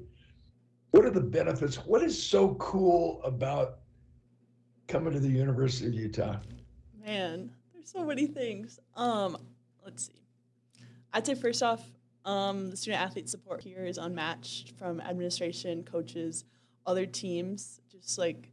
what 0.92 1.06
are 1.06 1.10
the 1.10 1.22
benefits? 1.22 1.78
What 1.78 2.04
is 2.04 2.22
so 2.22 2.56
cool 2.56 3.22
about 3.24 3.80
coming 4.88 5.14
to 5.14 5.20
the 5.20 5.30
University 5.30 5.88
of 5.88 5.94
Utah? 5.94 6.38
Man, 7.04 7.50
so 7.92 8.06
many 8.06 8.28
things. 8.28 8.80
Um, 8.96 9.38
let's 9.84 10.08
see. 10.08 10.22
I'd 11.14 11.26
say 11.26 11.36
first 11.36 11.62
off, 11.62 11.84
um, 12.26 12.70
the 12.70 12.78
student 12.78 13.02
athlete 13.02 13.30
support 13.30 13.62
here 13.62 13.86
is 13.86 13.98
unmatched 13.98 14.72
from 14.78 15.02
administration, 15.02 15.84
coaches, 15.84 16.46
other 16.86 17.06
teams. 17.06 17.82
Just 17.92 18.18
like 18.18 18.50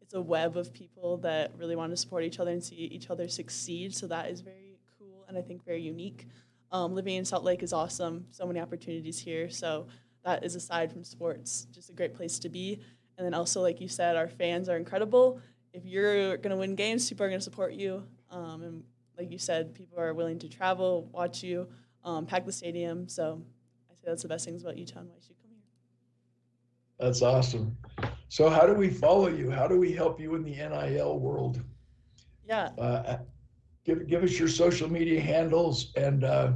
it's 0.00 0.14
a 0.14 0.20
web 0.20 0.56
of 0.56 0.72
people 0.72 1.18
that 1.18 1.52
really 1.58 1.76
want 1.76 1.92
to 1.92 1.96
support 1.96 2.24
each 2.24 2.40
other 2.40 2.50
and 2.50 2.62
see 2.62 2.76
each 2.76 3.10
other 3.10 3.28
succeed. 3.28 3.94
So 3.94 4.06
that 4.06 4.30
is 4.30 4.40
very 4.40 4.78
cool 4.98 5.24
and 5.28 5.36
I 5.36 5.42
think 5.42 5.64
very 5.64 5.82
unique. 5.82 6.26
Um, 6.70 6.94
living 6.94 7.16
in 7.16 7.24
Salt 7.24 7.44
Lake 7.44 7.62
is 7.62 7.72
awesome. 7.72 8.26
So 8.30 8.46
many 8.46 8.60
opportunities 8.60 9.18
here. 9.18 9.50
So 9.50 9.86
that 10.24 10.44
is 10.44 10.54
aside 10.54 10.92
from 10.92 11.04
sports, 11.04 11.66
just 11.72 11.90
a 11.90 11.92
great 11.92 12.14
place 12.14 12.38
to 12.40 12.48
be. 12.48 12.80
And 13.16 13.26
then 13.26 13.34
also, 13.34 13.60
like 13.60 13.80
you 13.80 13.88
said, 13.88 14.16
our 14.16 14.28
fans 14.28 14.68
are 14.68 14.76
incredible. 14.76 15.40
If 15.72 15.84
you're 15.84 16.36
going 16.36 16.50
to 16.50 16.56
win 16.56 16.74
games, 16.74 17.08
people 17.08 17.26
are 17.26 17.28
going 17.28 17.40
to 17.40 17.44
support 17.44 17.72
you. 17.72 18.04
Um, 18.30 18.62
and 18.62 18.82
like 19.16 19.30
you 19.30 19.38
said, 19.38 19.74
people 19.74 19.98
are 19.98 20.14
willing 20.14 20.38
to 20.40 20.48
travel, 20.48 21.08
watch 21.12 21.42
you, 21.42 21.68
um, 22.04 22.26
pack 22.26 22.44
the 22.46 22.52
stadium. 22.52 23.08
So 23.08 23.42
I 23.90 23.94
say 23.94 24.04
that's 24.06 24.22
the 24.22 24.28
best 24.28 24.44
things 24.44 24.62
about 24.62 24.76
Utah 24.78 25.00
and 25.00 25.08
why 25.08 25.16
you 25.16 25.22
should 25.22 25.36
come 25.42 25.50
here. 25.50 25.62
That's 26.98 27.22
awesome. 27.22 27.76
So 28.28 28.48
how 28.48 28.66
do 28.66 28.74
we 28.74 28.90
follow 28.90 29.28
you? 29.28 29.50
How 29.50 29.66
do 29.66 29.78
we 29.78 29.92
help 29.92 30.20
you 30.20 30.34
in 30.34 30.44
the 30.44 30.52
NIL 30.52 31.18
world? 31.18 31.62
Yeah. 32.46 32.70
Uh, 32.78 33.18
give 33.84 34.06
give 34.06 34.22
us 34.22 34.38
your 34.38 34.48
social 34.48 34.90
media 34.90 35.20
handles 35.20 35.92
and 35.96 36.24
uh, 36.24 36.52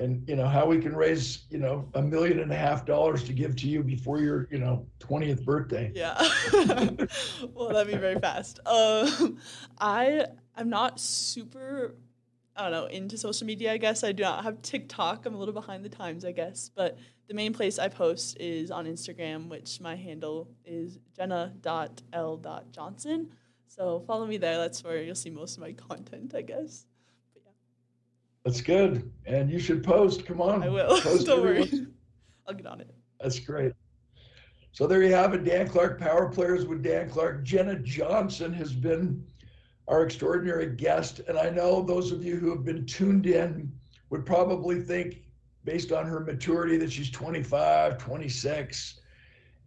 and 0.00 0.28
you 0.28 0.34
know 0.34 0.48
how 0.48 0.66
we 0.66 0.80
can 0.80 0.96
raise 0.96 1.44
you 1.50 1.58
know 1.58 1.86
a 1.94 2.02
million 2.02 2.40
and 2.40 2.52
a 2.52 2.56
half 2.56 2.84
dollars 2.86 3.22
to 3.24 3.32
give 3.32 3.54
to 3.56 3.66
you 3.68 3.82
before 3.82 4.20
your 4.20 4.46
you 4.50 4.58
know 4.58 4.86
20th 4.98 5.44
birthday. 5.44 5.92
Yeah. 5.94 6.16
Well 7.54 7.68
that'd 7.68 7.92
be 7.92 7.98
very 7.98 8.18
fast. 8.18 8.58
Um, 8.66 9.38
i 9.78 10.26
i'm 10.56 10.70
not 10.70 11.00
super 11.00 11.94
i 12.56 12.62
don't 12.62 12.72
know 12.72 12.86
into 12.86 13.18
social 13.18 13.46
media 13.46 13.72
i 13.72 13.76
guess. 13.76 14.02
I 14.04 14.12
do 14.12 14.22
not 14.22 14.44
have 14.44 14.62
tiktok. 14.62 15.26
I'm 15.26 15.34
a 15.34 15.38
little 15.38 15.54
behind 15.54 15.84
the 15.84 15.88
times 15.88 16.24
i 16.24 16.30
guess. 16.32 16.70
But 16.74 16.98
the 17.28 17.34
main 17.34 17.52
place 17.52 17.78
i 17.78 17.88
post 17.88 18.38
is 18.40 18.70
on 18.70 18.86
instagram 18.86 19.48
which 19.48 19.80
my 19.80 19.96
handle 19.96 20.48
is 20.64 20.98
jenna.l.johnson 21.16 23.30
so 23.68 24.00
follow 24.00 24.26
me 24.26 24.36
there. 24.36 24.58
That's 24.58 24.82
where 24.82 25.00
you'll 25.00 25.14
see 25.14 25.30
most 25.30 25.56
of 25.56 25.62
my 25.62 25.72
content 25.72 26.34
i 26.34 26.42
guess 26.42 26.86
that's 28.44 28.60
good. 28.60 29.10
And 29.26 29.50
you 29.50 29.58
should 29.58 29.84
post. 29.84 30.24
Come 30.24 30.40
on. 30.40 30.62
I 30.62 30.68
will. 30.68 31.00
Don't 31.24 31.42
worry. 31.42 31.70
I'll 32.46 32.54
get 32.54 32.66
on 32.66 32.80
it. 32.80 32.90
That's 33.20 33.38
great. 33.38 33.72
So 34.72 34.86
there 34.86 35.02
you 35.02 35.12
have 35.12 35.34
it. 35.34 35.44
Dan 35.44 35.68
Clark, 35.68 36.00
Power 36.00 36.28
Players 36.28 36.66
with 36.66 36.82
Dan 36.82 37.10
Clark. 37.10 37.44
Jenna 37.44 37.78
Johnson 37.80 38.52
has 38.52 38.72
been 38.72 39.24
our 39.88 40.04
extraordinary 40.04 40.66
guest. 40.74 41.20
And 41.28 41.38
I 41.38 41.50
know 41.50 41.82
those 41.82 42.12
of 42.12 42.24
you 42.24 42.36
who 42.36 42.50
have 42.50 42.64
been 42.64 42.86
tuned 42.86 43.26
in 43.26 43.70
would 44.08 44.24
probably 44.24 44.80
think, 44.80 45.22
based 45.64 45.92
on 45.92 46.06
her 46.06 46.20
maturity, 46.20 46.76
that 46.78 46.90
she's 46.90 47.10
25, 47.10 47.98
26. 47.98 49.00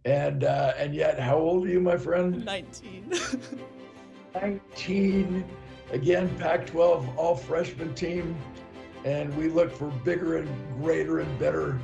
And 0.06 0.44
uh, 0.44 0.74
and 0.76 0.94
yet, 0.94 1.18
how 1.18 1.38
old 1.38 1.66
are 1.66 1.70
you, 1.70 1.80
my 1.80 1.96
friend? 1.96 2.44
19. 2.44 3.12
19. 4.34 5.44
Again, 5.92 6.36
Pac 6.38 6.66
12 6.66 7.16
all 7.16 7.36
freshman 7.36 7.94
team 7.94 8.36
and 9.04 9.34
we 9.36 9.48
look 9.48 9.72
for 9.72 9.88
bigger 10.04 10.38
and 10.38 10.48
greater 10.82 11.20
and 11.20 11.38
better 11.38 11.78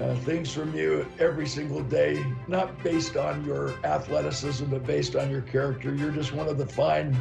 uh, 0.00 0.14
things 0.16 0.52
from 0.52 0.74
you 0.74 1.06
every 1.18 1.46
single 1.46 1.82
day, 1.82 2.24
not 2.48 2.82
based 2.82 3.16
on 3.16 3.44
your 3.44 3.74
athleticism, 3.84 4.64
but 4.66 4.84
based 4.86 5.14
on 5.14 5.30
your 5.30 5.42
character. 5.42 5.94
You're 5.94 6.10
just 6.10 6.32
one 6.32 6.48
of 6.48 6.58
the 6.58 6.66
fine 6.66 7.16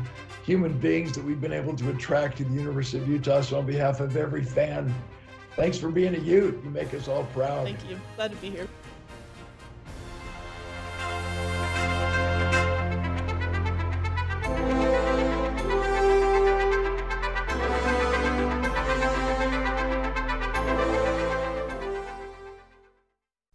human 0.46 0.78
beings 0.80 1.14
that 1.14 1.24
we've 1.24 1.42
been 1.42 1.54
able 1.54 1.76
to 1.76 1.90
attract 1.90 2.38
to 2.38 2.46
the 2.46 2.54
University 2.54 3.00
of 3.00 3.10
Utah. 3.10 3.42
So, 3.42 3.58
on 3.58 3.66
behalf 3.66 4.00
of 4.00 4.16
every 4.16 4.44
fan, 4.44 4.94
thanks 5.56 5.78
for 5.78 5.90
being 5.90 6.16
a 6.16 6.20
Ute. 6.20 6.60
You 6.64 6.70
make 6.70 6.94
us 6.94 7.08
all 7.08 7.26
proud. 7.26 7.66
Thank 7.66 7.90
you. 7.90 8.00
Glad 8.16 8.32
to 8.32 8.38
be 8.38 8.50
here. 8.50 8.68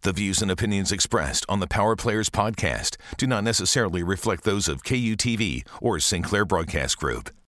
The 0.09 0.13
views 0.13 0.41
and 0.41 0.49
opinions 0.49 0.91
expressed 0.91 1.45
on 1.47 1.59
the 1.59 1.67
Power 1.67 1.95
Players 1.95 2.31
podcast 2.31 2.97
do 3.17 3.27
not 3.27 3.43
necessarily 3.43 4.01
reflect 4.01 4.43
those 4.43 4.67
of 4.67 4.83
KUTV 4.83 5.67
or 5.83 5.99
Sinclair 5.99 6.45
Broadcast 6.45 6.97
Group. 6.97 7.29